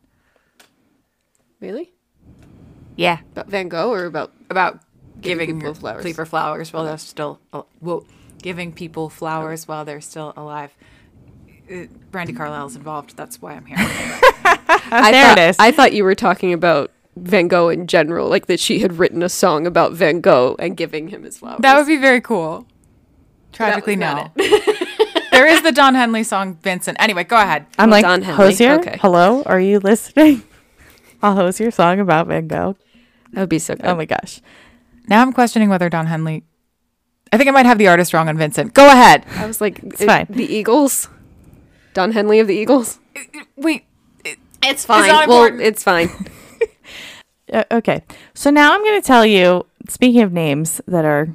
Really? 1.61 1.93
Yeah. 2.97 3.19
About 3.33 3.49
Van 3.49 3.69
Gogh 3.69 3.91
or 3.91 4.05
about 4.05 4.33
About 4.49 4.81
Giving 5.21 5.47
giving, 5.47 5.61
people 5.61 5.75
people 5.75 5.81
flowers. 5.81 6.03
flowers. 6.03 6.29
flowers 6.29 6.73
while 6.73 6.85
they're 6.85 6.99
still 6.99 7.41
well, 7.81 8.07
giving 8.41 8.73
people 8.73 9.09
flowers 9.09 9.69
while 9.69 9.85
they're 9.85 10.01
still 10.01 10.33
alive. 10.37 10.75
Uh, 11.73 11.87
Brandi 12.11 12.37
Carlile's 12.37 12.77
involved. 12.77 13.17
That's 13.17 13.41
why 13.41 13.55
I'm 13.55 13.65
here. 13.65 13.77
I 13.81 15.11
there 15.13 15.25
thought, 15.29 15.39
it 15.39 15.49
is. 15.51 15.57
I 15.59 15.71
thought 15.73 15.93
you 15.95 16.05
were 16.05 16.15
talking 16.15 16.53
about 16.53 16.91
Van 17.17 17.49
Gogh 17.49 17.69
in 17.71 17.87
general, 17.87 18.29
like 18.29 18.47
that 18.47 18.61
she 18.61 18.81
had 18.81 18.99
written 18.99 19.23
a 19.23 19.29
song 19.29 19.67
about 19.67 19.93
Van 19.93 20.21
Gogh 20.21 20.57
and 20.59 20.77
giving 20.77 21.09
him 21.09 21.23
his 21.23 21.39
flowers. 21.39 21.61
that 21.61 21.77
would 21.77 21.87
be 21.87 21.97
very 21.97 22.21
cool. 22.21 22.67
Tragically, 23.53 23.97
no. 23.97 24.31
there 25.31 25.47
is 25.47 25.63
the 25.63 25.73
Don 25.73 25.95
Henley 25.95 26.23
song, 26.25 26.57
Vincent. 26.63 26.97
Anyway, 27.01 27.25
go 27.25 27.37
ahead. 27.37 27.67
I'm 27.79 27.89
Oh, 27.89 27.93
like, 27.93 28.03
Don 28.05 28.23
Henley. 28.23 28.37
Hozier, 28.45 28.73
Okay. 28.81 28.99
hello, 29.01 29.43
are 29.45 29.61
you 29.61 29.79
listening? 29.79 30.43
I'll 31.23 31.35
host 31.37 31.61
your 31.61 31.71
song 31.71 32.01
about 32.01 32.27
Van 32.27 32.49
Gogh. 32.49 32.77
that 33.33 33.41
would 33.41 33.49
be 33.49 33.59
so 33.59 33.75
good. 33.77 33.87
Oh 33.87 33.95
my 33.95 34.05
gosh. 34.07 34.41
Now 35.09 35.23
I'm 35.23 35.33
questioning 35.33 35.69
whether 35.69 35.89
Don 35.89 36.07
Henley. 36.07 36.45
I 37.33 37.37
think 37.39 37.49
I 37.49 37.53
might 37.53 37.67
have 37.67 37.79
the 37.79 37.89
artist 37.89 38.13
wrong 38.13 38.29
on 38.29 38.37
Vincent. 38.37 38.75
Go 38.75 38.87
ahead. 38.89 39.25
I 39.37 39.47
was 39.47 39.61
like, 39.61 39.83
It's 39.83 40.01
it- 40.01 40.07
fine. 40.07 40.27
The 40.29 40.45
Eagles, 40.45 41.09
Don 41.95 42.13
Henley 42.13 42.41
of 42.41 42.47
the 42.47 42.55
Eagles. 42.55 42.99
Wait. 43.57 43.85
It's 44.63 44.85
fine. 44.85 45.09
not 45.09 45.29
well, 45.29 45.45
important. 45.45 45.63
it's 45.63 45.83
fine. 45.83 46.09
Uh, 47.53 47.65
okay. 47.71 48.03
So 48.33 48.49
now 48.51 48.73
I'm 48.73 48.83
going 48.83 48.99
to 48.99 49.07
tell 49.07 49.27
you, 49.27 49.67
speaking 49.87 50.23
of 50.23 50.33
names 50.33 50.81
that 50.87 51.05
are 51.05 51.35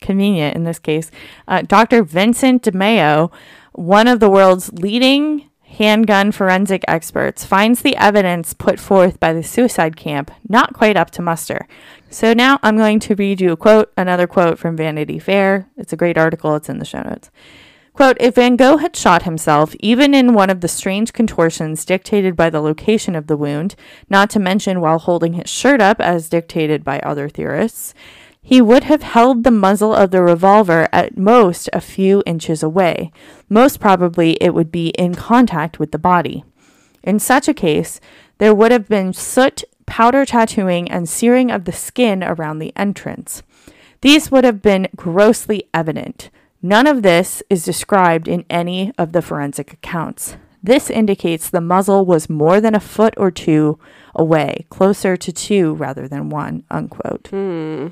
convenient 0.00 0.56
in 0.56 0.64
this 0.64 0.78
case, 0.78 1.10
uh, 1.46 1.60
Dr. 1.60 2.02
Vincent 2.02 2.62
Di 2.62 2.70
Maio, 2.70 3.30
one 3.72 4.08
of 4.08 4.20
the 4.20 4.30
world's 4.30 4.72
leading 4.72 5.50
handgun 5.60 6.32
forensic 6.32 6.82
experts, 6.88 7.44
finds 7.44 7.82
the 7.82 7.96
evidence 7.96 8.54
put 8.54 8.80
forth 8.80 9.20
by 9.20 9.34
the 9.34 9.42
suicide 9.42 9.96
camp 9.96 10.30
not 10.48 10.72
quite 10.72 10.96
up 10.96 11.10
to 11.10 11.20
muster. 11.20 11.68
So 12.08 12.32
now 12.32 12.58
I'm 12.62 12.78
going 12.78 13.00
to 13.00 13.14
read 13.14 13.40
you 13.40 13.52
a 13.52 13.56
quote, 13.56 13.92
another 13.98 14.26
quote 14.26 14.58
from 14.58 14.76
Vanity 14.76 15.18
Fair. 15.18 15.68
It's 15.76 15.92
a 15.92 15.96
great 15.96 16.16
article, 16.16 16.54
it's 16.54 16.70
in 16.70 16.78
the 16.78 16.86
show 16.86 17.02
notes. 17.02 17.30
Quote, 17.96 18.18
if 18.20 18.34
Van 18.34 18.56
Gogh 18.56 18.76
had 18.76 18.94
shot 18.94 19.22
himself, 19.22 19.74
even 19.80 20.12
in 20.12 20.34
one 20.34 20.50
of 20.50 20.60
the 20.60 20.68
strange 20.68 21.14
contortions 21.14 21.82
dictated 21.86 22.36
by 22.36 22.50
the 22.50 22.60
location 22.60 23.16
of 23.16 23.26
the 23.26 23.38
wound, 23.38 23.74
not 24.10 24.28
to 24.28 24.38
mention 24.38 24.82
while 24.82 24.98
holding 24.98 25.32
his 25.32 25.48
shirt 25.48 25.80
up 25.80 25.98
as 25.98 26.28
dictated 26.28 26.84
by 26.84 27.00
other 27.00 27.30
theorists, 27.30 27.94
he 28.42 28.60
would 28.60 28.84
have 28.84 29.02
held 29.02 29.44
the 29.44 29.50
muzzle 29.50 29.94
of 29.94 30.10
the 30.10 30.20
revolver 30.20 30.90
at 30.92 31.16
most 31.16 31.70
a 31.72 31.80
few 31.80 32.22
inches 32.26 32.62
away. 32.62 33.10
Most 33.48 33.80
probably, 33.80 34.32
it 34.42 34.52
would 34.52 34.70
be 34.70 34.88
in 34.90 35.14
contact 35.14 35.78
with 35.78 35.90
the 35.90 35.98
body. 35.98 36.44
In 37.02 37.18
such 37.18 37.48
a 37.48 37.54
case, 37.54 37.98
there 38.36 38.54
would 38.54 38.72
have 38.72 38.88
been 38.88 39.14
soot, 39.14 39.64
powder 39.86 40.26
tattooing, 40.26 40.90
and 40.90 41.08
searing 41.08 41.50
of 41.50 41.64
the 41.64 41.72
skin 41.72 42.22
around 42.22 42.58
the 42.58 42.74
entrance. 42.76 43.42
These 44.02 44.30
would 44.30 44.44
have 44.44 44.60
been 44.60 44.88
grossly 44.94 45.66
evident. 45.72 46.28
None 46.62 46.86
of 46.86 47.02
this 47.02 47.42
is 47.48 47.64
described 47.64 48.28
in 48.28 48.44
any 48.50 48.92
of 48.98 49.12
the 49.12 49.22
forensic 49.22 49.72
accounts. 49.72 50.36
This 50.62 50.90
indicates 50.90 51.48
the 51.48 51.60
muzzle 51.60 52.04
was 52.04 52.28
more 52.28 52.60
than 52.60 52.74
a 52.74 52.80
foot 52.80 53.14
or 53.16 53.30
two 53.30 53.78
away, 54.14 54.66
closer 54.68 55.16
to 55.16 55.32
two 55.32 55.74
rather 55.74 56.08
than 56.08 56.28
one. 56.28 56.64
Unquote. 56.70 57.28
Hmm. 57.28 57.88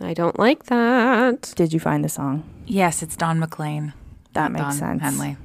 I 0.00 0.14
don't 0.14 0.38
like 0.38 0.64
that. 0.64 1.52
Did 1.56 1.72
you 1.72 1.80
find 1.80 2.04
the 2.04 2.08
song? 2.08 2.44
Yes, 2.66 3.02
it's 3.02 3.16
Don 3.16 3.38
McLean. 3.38 3.92
That 4.34 4.52
not 4.52 4.52
makes 4.52 4.80
Don 4.80 4.98
sense. 4.98 5.02
Henley. 5.02 5.36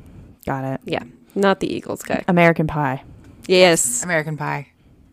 Got 0.45 0.63
it. 0.65 0.81
Yeah, 0.85 1.03
not 1.35 1.59
the 1.59 1.73
Eagles 1.73 2.03
guy. 2.03 2.23
American 2.27 2.67
Pie. 2.67 3.03
Yes. 3.47 4.03
American 4.03 4.37
Pie. 4.37 4.67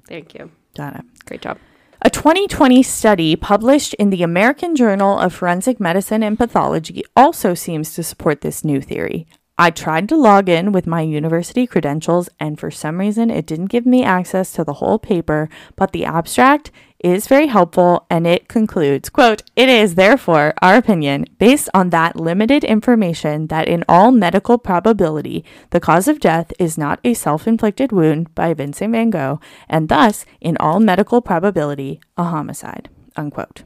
Thank 0.08 0.34
you. 0.34 0.50
Got 0.76 0.96
it. 0.96 1.04
Great 1.26 1.42
job. 1.42 1.58
A 2.00 2.10
2020 2.10 2.80
study 2.84 3.34
published 3.34 3.92
in 3.94 4.10
the 4.10 4.22
American 4.22 4.76
Journal 4.76 5.18
of 5.18 5.34
Forensic 5.34 5.80
Medicine 5.80 6.22
and 6.22 6.38
Pathology 6.38 7.02
also 7.16 7.54
seems 7.54 7.92
to 7.94 8.04
support 8.04 8.40
this 8.40 8.64
new 8.64 8.80
theory. 8.80 9.26
I 9.58 9.70
tried 9.70 10.08
to 10.10 10.16
log 10.16 10.48
in 10.48 10.70
with 10.70 10.86
my 10.86 11.00
university 11.00 11.66
credentials, 11.66 12.28
and 12.38 12.56
for 12.56 12.70
some 12.70 12.98
reason, 12.98 13.30
it 13.30 13.46
didn't 13.46 13.66
give 13.66 13.84
me 13.84 14.04
access 14.04 14.52
to 14.52 14.62
the 14.62 14.74
whole 14.74 15.00
paper, 15.00 15.48
but 15.74 15.90
the 15.90 16.04
abstract 16.04 16.70
is 17.00 17.28
very 17.28 17.46
helpful 17.46 18.06
and 18.10 18.26
it 18.26 18.48
concludes 18.48 19.08
quote 19.08 19.42
it 19.54 19.68
is 19.68 19.94
therefore 19.94 20.52
our 20.60 20.76
opinion 20.76 21.24
based 21.38 21.68
on 21.72 21.90
that 21.90 22.16
limited 22.16 22.64
information 22.64 23.46
that 23.46 23.68
in 23.68 23.84
all 23.88 24.10
medical 24.10 24.58
probability 24.58 25.44
the 25.70 25.80
cause 25.80 26.08
of 26.08 26.18
death 26.18 26.52
is 26.58 26.76
not 26.76 26.98
a 27.04 27.14
self-inflicted 27.14 27.92
wound 27.92 28.34
by 28.34 28.52
vincent 28.52 28.92
van 28.92 29.10
gogh 29.10 29.40
and 29.68 29.88
thus 29.88 30.24
in 30.40 30.56
all 30.58 30.80
medical 30.80 31.20
probability 31.22 32.00
a 32.16 32.24
homicide 32.24 32.88
unquote. 33.18 33.64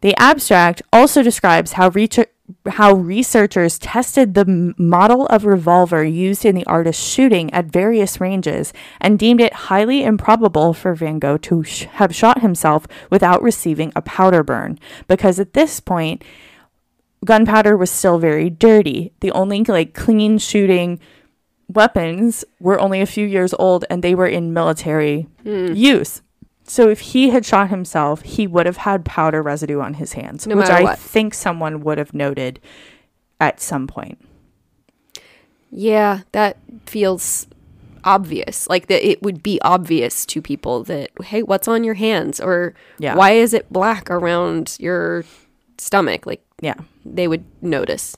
The 0.00 0.14
abstract 0.16 0.80
also 0.92 1.22
describes 1.22 1.72
how 1.72 1.88
reach- 1.90 2.20
how 2.66 2.94
researchers 2.94 3.78
tested 3.78 4.34
the 4.34 4.74
model 4.78 5.26
of 5.26 5.44
revolver 5.44 6.04
used 6.04 6.44
in 6.44 6.54
the 6.54 6.66
artist's 6.66 7.06
shooting 7.06 7.52
at 7.52 7.66
various 7.66 8.20
ranges 8.20 8.72
and 9.00 9.18
deemed 9.18 9.40
it 9.40 9.52
highly 9.52 10.02
improbable 10.02 10.72
for 10.72 10.94
Van 10.94 11.18
Gogh 11.18 11.38
to 11.38 11.62
sh- 11.64 11.84
have 11.84 12.14
shot 12.14 12.40
himself 12.40 12.86
without 13.10 13.42
receiving 13.42 13.92
a 13.94 14.02
powder 14.02 14.42
burn 14.42 14.78
because 15.06 15.38
at 15.38 15.54
this 15.54 15.80
point 15.80 16.24
gunpowder 17.24 17.76
was 17.76 17.90
still 17.90 18.18
very 18.18 18.48
dirty. 18.48 19.12
The 19.20 19.32
only 19.32 19.64
like 19.64 19.94
clean 19.94 20.38
shooting 20.38 21.00
weapons 21.68 22.44
were 22.60 22.78
only 22.80 23.00
a 23.00 23.06
few 23.06 23.26
years 23.26 23.54
old 23.58 23.84
and 23.90 24.02
they 24.02 24.14
were 24.14 24.26
in 24.26 24.54
military 24.54 25.28
hmm. 25.42 25.72
use. 25.72 26.22
So 26.68 26.88
if 26.90 27.00
he 27.00 27.30
had 27.30 27.44
shot 27.46 27.70
himself, 27.70 28.22
he 28.22 28.46
would 28.46 28.66
have 28.66 28.76
had 28.76 29.04
powder 29.04 29.42
residue 29.42 29.80
on 29.80 29.94
his 29.94 30.12
hands, 30.12 30.46
No 30.46 30.54
which 30.56 30.68
I 30.68 30.82
what. 30.82 30.98
think 30.98 31.32
someone 31.34 31.80
would 31.80 31.98
have 31.98 32.12
noted 32.14 32.60
at 33.40 33.58
some 33.60 33.86
point. 33.86 34.18
Yeah, 35.70 36.20
that 36.32 36.58
feels 36.86 37.46
obvious. 38.04 38.68
Like 38.68 38.86
that 38.88 39.06
it 39.06 39.22
would 39.22 39.42
be 39.42 39.60
obvious 39.62 40.24
to 40.26 40.40
people 40.40 40.84
that 40.84 41.10
hey, 41.24 41.42
what's 41.42 41.68
on 41.68 41.84
your 41.84 41.94
hands 41.94 42.40
or 42.40 42.74
Yeah. 42.98 43.14
why 43.16 43.32
is 43.32 43.52
it 43.54 43.70
black 43.72 44.10
around 44.10 44.76
your 44.78 45.24
stomach? 45.78 46.26
Like 46.26 46.42
Yeah. 46.60 46.74
they 47.04 47.28
would 47.28 47.44
notice. 47.62 48.16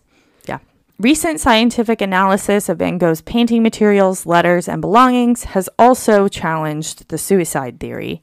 Recent 1.01 1.41
scientific 1.41 2.03
analysis 2.03 2.69
of 2.69 2.81
Van 2.81 2.99
Gogh's 2.99 3.23
painting 3.23 3.63
materials, 3.63 4.27
letters, 4.27 4.69
and 4.69 4.83
belongings 4.83 5.45
has 5.45 5.67
also 5.79 6.29
challenged 6.29 7.09
the 7.09 7.17
suicide 7.17 7.81
theory. 7.81 8.23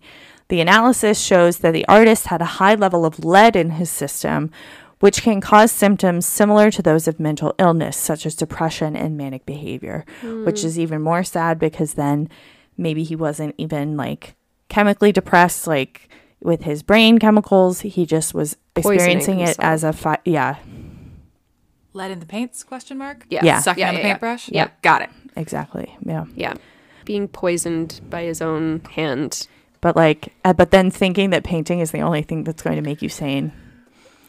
The 0.49 0.61
analysis 0.61 1.19
shows 1.19 1.57
that 1.59 1.71
the 1.71 1.87
artist 1.87 2.27
had 2.27 2.39
a 2.39 2.59
high 2.61 2.75
level 2.75 3.03
of 3.03 3.25
lead 3.25 3.55
in 3.55 3.71
his 3.71 3.89
system, 3.89 4.51
which 4.99 5.23
can 5.23 5.41
cause 5.41 5.71
symptoms 5.71 6.27
similar 6.27 6.69
to 6.69 6.83
those 6.83 7.07
of 7.07 7.19
mental 7.19 7.55
illness, 7.57 7.97
such 7.97 8.27
as 8.27 8.35
depression 8.35 8.95
and 8.95 9.17
manic 9.17 9.47
behavior, 9.47 10.05
which 10.21 10.61
hmm. 10.61 10.67
is 10.67 10.77
even 10.77 11.01
more 11.01 11.23
sad 11.23 11.57
because 11.57 11.95
then 11.95 12.29
maybe 12.77 13.03
he 13.03 13.15
wasn't 13.15 13.55
even 13.57 13.97
like 13.97 14.35
chemically 14.69 15.11
depressed, 15.11 15.65
like 15.65 16.09
with 16.41 16.61
his 16.61 16.83
brain 16.83 17.17
chemicals. 17.17 17.81
He 17.81 18.05
just 18.05 18.35
was 18.35 18.55
Poisoning 18.75 19.17
experiencing 19.17 19.39
it 19.39 19.55
as 19.57 19.83
a 19.83 19.93
fi- 19.93 20.19
yeah, 20.25 20.57
Lead 21.97 22.11
in 22.11 22.19
the 22.19 22.25
paints? 22.25 22.63
Question 22.63 22.97
mark. 22.97 23.25
Yeah. 23.29 23.41
Yeah. 23.43 23.59
Sucking 23.59 23.81
Yeah, 23.81 23.89
on 23.89 23.95
the 23.95 23.99
yeah, 24.01 24.05
yeah. 24.07 24.13
paintbrush. 24.13 24.49
Yeah. 24.49 24.69
Got 24.81 25.01
it. 25.01 25.09
exactly. 25.35 25.95
Yeah. 26.05 26.25
Yeah. 26.35 26.53
Being 27.05 27.27
poisoned 27.27 27.99
by 28.09 28.23
his 28.23 28.41
own 28.41 28.81
hand. 28.91 29.47
but 29.81 29.95
like 29.95 30.33
uh, 30.45 30.53
but 30.53 30.71
then 30.71 30.89
thinking 30.91 31.29
that 31.31 31.43
painting 31.43 31.79
is 31.79 31.91
the 31.91 32.01
only 32.01 32.21
thing 32.23 32.43
that's 32.43 32.61
going 32.63 32.75
to 32.75 32.81
make 32.81 33.01
you 33.01 33.09
sane 33.09 33.51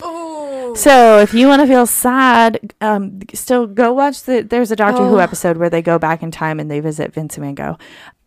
Oh. 0.00 0.74
so 0.76 1.18
if 1.18 1.34
you 1.34 1.48
want 1.48 1.60
to 1.62 1.66
feel 1.66 1.86
sad 1.86 2.72
um 2.80 3.18
still 3.34 3.66
go 3.66 3.92
watch 3.92 4.22
the 4.24 4.42
there's 4.42 4.70
a 4.70 4.76
doctor 4.76 5.02
who 5.02 5.16
Oh. 5.16 5.18
episode 5.18 5.56
where 5.56 5.70
they 5.70 5.82
go 5.82 5.98
back 5.98 6.22
in 6.22 6.30
time 6.30 6.60
and 6.60 6.70
they 6.70 6.78
visit 6.80 7.12
vincent 7.14 7.42
van 7.44 7.54
gogh 7.56 7.78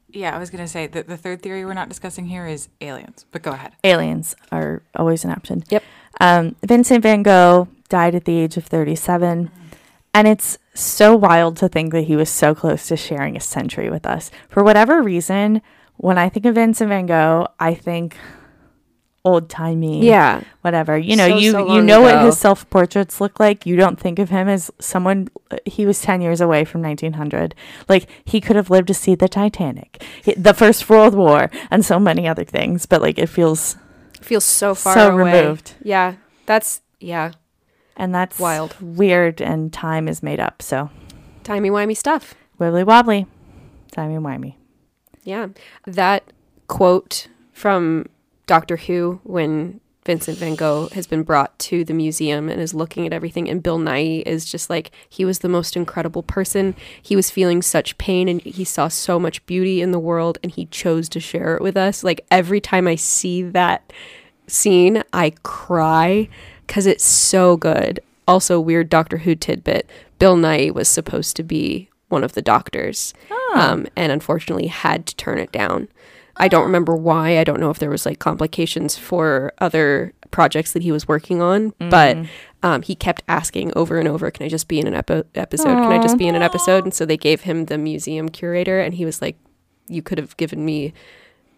Yeah, 0.10 0.36
I 0.36 0.39
was 0.39 0.50
gonna 0.50 0.68
say 0.68 0.88
that 0.88 1.08
the 1.08 1.16
third 1.16 1.42
theory 1.42 1.64
we're 1.64 1.74
not 1.76 1.88
discussing 1.88 2.26
here 2.26 2.46
is 2.46 2.68
aliens. 2.82 3.26
But 3.32 3.44
go 3.44 3.52
ahead. 3.52 3.72
aliens 3.86 4.36
are 4.52 4.82
always 4.96 5.24
an 5.24 5.32
option 5.32 5.64
Yep. 5.70 5.84
um 6.20 6.56
vincent 6.66 7.04
van 7.04 7.24
gogh 7.24 7.70
died 7.92 8.16
at 8.16 8.26
the 8.26 8.38
age 8.44 8.56
of 8.58 8.66
37 8.66 9.52
and 10.14 10.28
it's 10.28 10.58
so 10.74 11.16
wild 11.16 11.56
to 11.58 11.68
think 11.70 11.92
that 11.94 12.06
he 12.10 12.16
was 12.16 12.30
so 12.30 12.56
close 12.56 12.88
to 12.88 12.96
sharing 12.98 13.36
a 13.36 13.39
century 13.56 13.89
with 13.89 14.06
us 14.06 14.32
for 14.50 14.64
whatever 14.64 15.02
reason 15.02 15.62
when 15.98 16.18
i 16.18 16.28
think 16.30 16.46
of 16.46 16.56
vincent 16.56 16.89
van 16.89 17.06
gogh 17.06 17.48
i 17.60 17.74
think 17.74 18.18
old 19.24 19.50
timey. 19.50 20.06
Yeah. 20.06 20.42
whatever. 20.62 20.98
You 20.98 21.16
know, 21.16 21.28
So, 21.28 21.38
you 21.38 21.52
so 21.52 21.74
you 21.76 21.82
know 21.82 22.02
what 22.02 22.26
his 22.26 22.38
self 22.39 22.68
portraits 22.70 23.22
look 23.22 23.39
like. 23.39 23.66
You 23.66 23.76
don't 23.76 24.00
think 24.00 24.18
of 24.20 24.30
him 24.30 24.48
as 24.48 24.72
someone. 24.80 25.28
Uh, 25.52 25.58
he 25.66 25.86
was 25.86 26.02
ten 26.02 26.22
years 26.22 26.42
away 26.42 26.66
from 26.66 26.82
1900. 26.82 27.54
Like 27.88 28.10
he 28.26 28.42
could 28.42 28.56
have 28.56 28.70
lived 28.70 28.88
to 28.88 28.94
see 28.94 29.16
the 29.16 29.30
Titanic, 29.30 30.04
the 30.38 30.54
First 30.54 30.89
World 30.89 31.14
War, 31.14 31.52
and 31.70 31.86
so 31.86 32.00
many 32.00 32.28
other 32.28 32.44
things. 32.44 32.86
But 32.86 33.02
like 33.02 33.20
it 33.20 33.30
feels 33.30 33.78
Feels 34.22 34.46
so 34.46 34.76
far 34.76 34.94
so 34.94 35.12
away. 35.12 35.42
removed, 35.42 35.76
Yeah. 35.84 36.16
That's 36.46 36.82
yeah. 37.00 37.32
And 38.02 38.16
that's 38.16 38.39
Wild. 38.39 38.76
weird. 38.82 39.41
And 39.41 39.72
time 39.72 40.08
is 40.08 40.24
made 40.24 40.39
up. 40.39 40.64
So 40.64 40.89
Timey 41.43 41.70
wimey 41.70 41.95
stuff. 41.95 42.34
wibbly 42.60 42.84
wobbly, 42.84 43.28
timey 43.91 44.16
wimey. 44.16 44.56
Yeah. 45.24 45.49
That 45.86 46.34
quote 46.68 47.28
from 47.54 48.08
Doctor 48.47 48.78
Who 48.78 49.22
when 49.24 49.82
Vincent 50.04 50.39
van 50.39 50.56
Gogh 50.56 50.89
has 50.93 51.06
been 51.06 51.22
brought 51.22 51.60
to 51.60 51.84
the 51.84 51.93
museum 51.93 52.49
and 52.49 52.60
is 52.60 52.74
looking 52.74 53.06
at 53.06 53.14
everything, 53.14 53.47
and 53.47 53.62
Bill 53.62 53.78
Nighy 53.78 54.24
is 54.26 54.45
just 54.45 54.68
like, 54.68 54.89
he 55.08 55.24
was 55.24 55.39
the 55.39 55.49
most 55.49 55.76
incredible 55.78 56.24
person. 56.24 56.76
He 56.99 57.16
was 57.16 57.30
feeling 57.30 57.62
such 57.62 57.99
pain 57.99 58.28
and 58.28 58.41
he 58.41 58.64
saw 58.64 58.88
so 58.88 59.20
much 59.20 59.45
beauty 59.45 59.80
in 59.80 59.91
the 59.91 59.99
world 59.99 60.39
and 60.41 60.52
he 60.52 60.66
chose 60.66 61.08
to 61.10 61.20
share 61.20 61.56
it 61.56 61.62
with 61.62 61.78
us. 61.78 62.04
Like, 62.04 62.26
every 62.32 62.60
time 62.60 62.88
I 62.88 62.95
see 62.95 63.43
that 63.43 63.93
scene, 64.47 65.04
I 65.14 65.34
cry 65.43 66.30
because 66.72 66.86
it's 66.86 67.03
so 67.03 67.57
good. 67.57 67.99
Also, 68.30 68.57
weird 68.57 68.88
Doctor 68.88 69.17
Who 69.17 69.36
tidbit 69.36 69.89
Bill 70.19 70.38
Nighy 70.38 70.74
was 70.74 70.88
supposed 70.88 71.36
to 71.36 71.43
be 71.43 71.89
one 72.07 72.24
of 72.24 72.32
the 72.32 72.41
doctors 72.41 73.13
um, 73.55 73.88
and 73.97 74.09
unfortunately 74.09 74.67
had 74.67 75.05
to 75.07 75.15
turn 75.17 75.38
it 75.38 75.51
down. 75.51 75.89
I 76.38 76.47
don't 76.47 76.63
remember 76.63 76.95
why. 76.95 77.38
I 77.39 77.43
don't 77.43 77.59
know 77.59 77.72
if 77.72 77.80
there 77.80 77.89
was 77.89 78.05
like 78.05 78.19
complications 78.19 78.97
for 78.97 79.51
other 79.57 80.13
projects 80.32 80.72
that 80.72 80.82
he 80.82 80.93
was 80.93 81.09
working 81.09 81.41
on, 81.41 81.74
but 81.89 82.15
um, 82.63 82.84
he 82.84 82.95
kept 82.95 83.22
asking 83.28 83.74
over 83.76 83.99
and 83.99 84.07
over, 84.07 84.32
"Can 84.32 84.45
I 84.45 84.49
just 84.49 84.69
be 84.69 84.80
in 84.80 84.88
an 84.88 84.95
epi- 84.95 85.24
episode? 85.36 85.76
Can 85.76 85.91
I 85.91 86.01
just 86.01 86.17
be 86.17 86.30
in 86.30 86.36
an 86.36 86.41
episode?" 86.41 86.86
And 86.86 86.93
so 86.93 87.05
they 87.05 87.17
gave 87.17 87.41
him 87.41 87.65
the 87.65 87.78
museum 87.78 88.30
curator, 88.30 88.80
and 88.80 88.93
he 88.93 89.03
was 89.03 89.22
like, 89.22 89.36
"You 89.89 90.01
could 90.01 90.17
have 90.19 90.38
given 90.38 90.63
me 90.63 90.93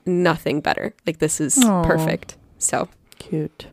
nothing 0.08 0.60
better. 0.60 0.96
Like 1.06 1.20
this 1.20 1.40
is 1.40 1.64
Aw. 1.64 1.84
perfect." 1.84 2.36
So, 2.58 2.90
Cute. 3.20 3.68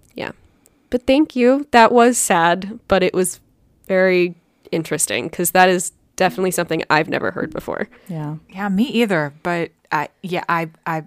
But 0.90 1.06
thank 1.06 1.34
you. 1.34 1.66
That 1.70 1.92
was 1.92 2.18
sad, 2.18 2.78
but 2.88 3.02
it 3.02 3.14
was 3.14 3.40
very 3.86 4.34
interesting 4.70 5.28
because 5.28 5.52
that 5.52 5.68
is 5.68 5.92
definitely 6.16 6.50
something 6.50 6.82
I've 6.90 7.08
never 7.08 7.30
heard 7.30 7.52
before. 7.52 7.88
Yeah. 8.08 8.36
Yeah, 8.50 8.68
me 8.68 8.84
either. 8.84 9.32
But 9.42 9.70
I, 9.90 10.08
yeah, 10.22 10.44
I, 10.48 10.68
I, 10.86 11.04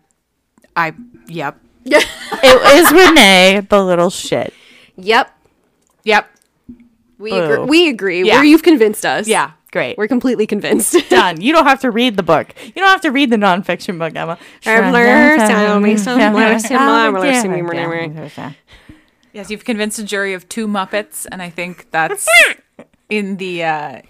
I, 0.75 0.93
yep, 1.27 1.59
it 1.85 2.83
is 2.83 2.91
Renee, 2.91 3.61
the 3.69 3.83
little 3.83 4.09
shit. 4.09 4.53
Yep, 4.95 5.31
yep, 6.03 6.29
we 7.17 7.31
Boo. 7.31 7.43
agree. 7.43 7.65
We 7.65 7.89
agree. 7.89 8.23
Yeah. 8.27 8.35
Where 8.35 8.43
you've 8.43 8.63
convinced 8.63 9.05
us. 9.05 9.27
yeah. 9.27 9.51
Great. 9.71 9.97
We're 9.97 10.07
completely 10.07 10.45
convinced. 10.45 10.95
done. 11.09 11.41
You 11.41 11.51
don't 11.51 11.65
have 11.65 11.79
to 11.79 11.89
read 11.89 12.15
the 12.15 12.21
book. 12.21 12.53
You 12.63 12.73
don't 12.73 12.89
have 12.89 13.01
to 13.01 13.09
read 13.09 13.31
the 13.31 13.37
nonfiction 13.37 13.97
book, 13.97 14.15
Emma. 14.15 14.37
Yes, 19.33 19.49
you've 19.49 19.65
convinced 19.65 19.97
a 19.99 20.03
jury 20.03 20.33
of 20.33 20.47
two 20.47 20.67
Muppets, 20.67 21.25
and 21.31 21.41
I 21.41 21.49
think 21.49 21.89
that's 21.91 22.27
in 23.09 23.37
the 23.37 23.63
uh, 23.63 24.01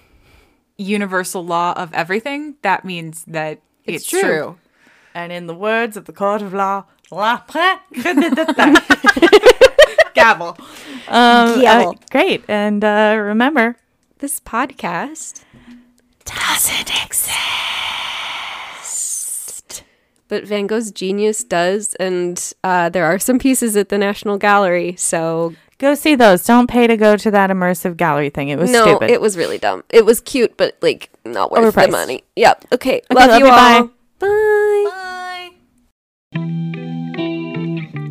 universal 0.77 1.45
law 1.45 1.73
of 1.77 1.93
everything. 1.93 2.55
That 2.61 2.83
means 2.85 3.23
that 3.25 3.61
it's, 3.85 4.03
It's 4.03 4.09
true. 4.09 4.21
true. 4.21 4.57
And 5.15 5.31
in 5.31 5.47
the 5.47 5.55
words 5.55 5.95
of 5.95 6.05
the 6.05 6.13
court 6.13 6.41
of 6.41 6.53
law, 6.53 6.85
la 7.11 7.37
gavel. 10.13 10.57
Um, 11.07 11.61
Gavel. 11.61 11.89
uh, 11.89 11.93
great. 12.11 12.43
And 12.47 12.83
uh, 12.83 13.15
remember, 13.19 13.77
this 14.19 14.39
podcast 14.39 15.43
doesn't 16.25 16.89
exist. 17.05 17.29
But 20.33 20.47
Van 20.47 20.65
Gogh's 20.65 20.89
genius 20.89 21.43
does, 21.43 21.93
and 21.99 22.53
uh, 22.63 22.89
there 22.89 23.05
are 23.05 23.19
some 23.19 23.37
pieces 23.37 23.77
at 23.77 23.89
the 23.89 23.99
National 23.99 24.39
Gallery. 24.39 24.95
So 24.97 25.53
Go 25.77 25.93
see 25.93 26.15
those. 26.15 26.43
Don't 26.43 26.65
pay 26.67 26.87
to 26.87 26.97
go 26.97 27.15
to 27.17 27.29
that 27.29 27.51
immersive 27.51 27.97
gallery 27.97 28.31
thing. 28.31 28.49
It 28.49 28.57
was 28.57 28.71
no, 28.71 28.83
stupid. 28.83 29.11
it 29.11 29.21
was 29.21 29.37
really 29.37 29.59
dumb. 29.59 29.83
It 29.89 30.05
was 30.05 30.21
cute, 30.21 30.57
but 30.57 30.75
like 30.81 31.11
not 31.23 31.51
worth 31.51 31.75
Overpriced. 31.75 31.85
the 31.85 31.91
money. 31.91 32.23
Yep. 32.35 32.65
Okay. 32.71 33.01
Okay, 33.11 33.13
love, 33.13 33.29
love 33.29 33.39
you 33.39 33.45
you, 33.45 33.51
all. 33.51 33.91
bye. 34.19 34.89
Bye. 34.89 35.49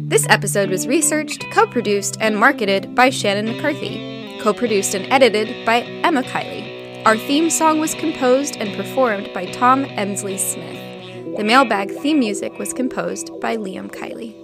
This 0.09 0.25
episode 0.29 0.71
was 0.71 0.87
researched, 0.87 1.45
co 1.51 1.67
produced, 1.67 2.19
and 2.21 2.37
marketed 2.37 2.95
by 2.95 3.11
Shannon 3.11 3.47
McCarthy, 3.47 4.39
co 4.41 4.53
produced 4.53 4.95
and 4.95 5.13
edited 5.13 5.67
by 5.67 5.81
Emma 6.05 6.23
Kiley. 6.23 7.05
Our 7.05 7.17
theme 7.17 7.51
song 7.51 7.81
was 7.81 7.97
composed 7.97 8.59
and 8.59 8.77
performed 8.77 9.33
by 9.35 9.47
Tom 9.47 9.87
Emsley 9.87 10.39
Smith. 10.39 10.82
The 11.37 11.45
mailbag 11.45 11.91
theme 11.91 12.19
music 12.19 12.59
was 12.59 12.75
composed 12.75 13.41
by 13.41 13.57
Liam 13.57 13.91
Kiley. 13.91 14.42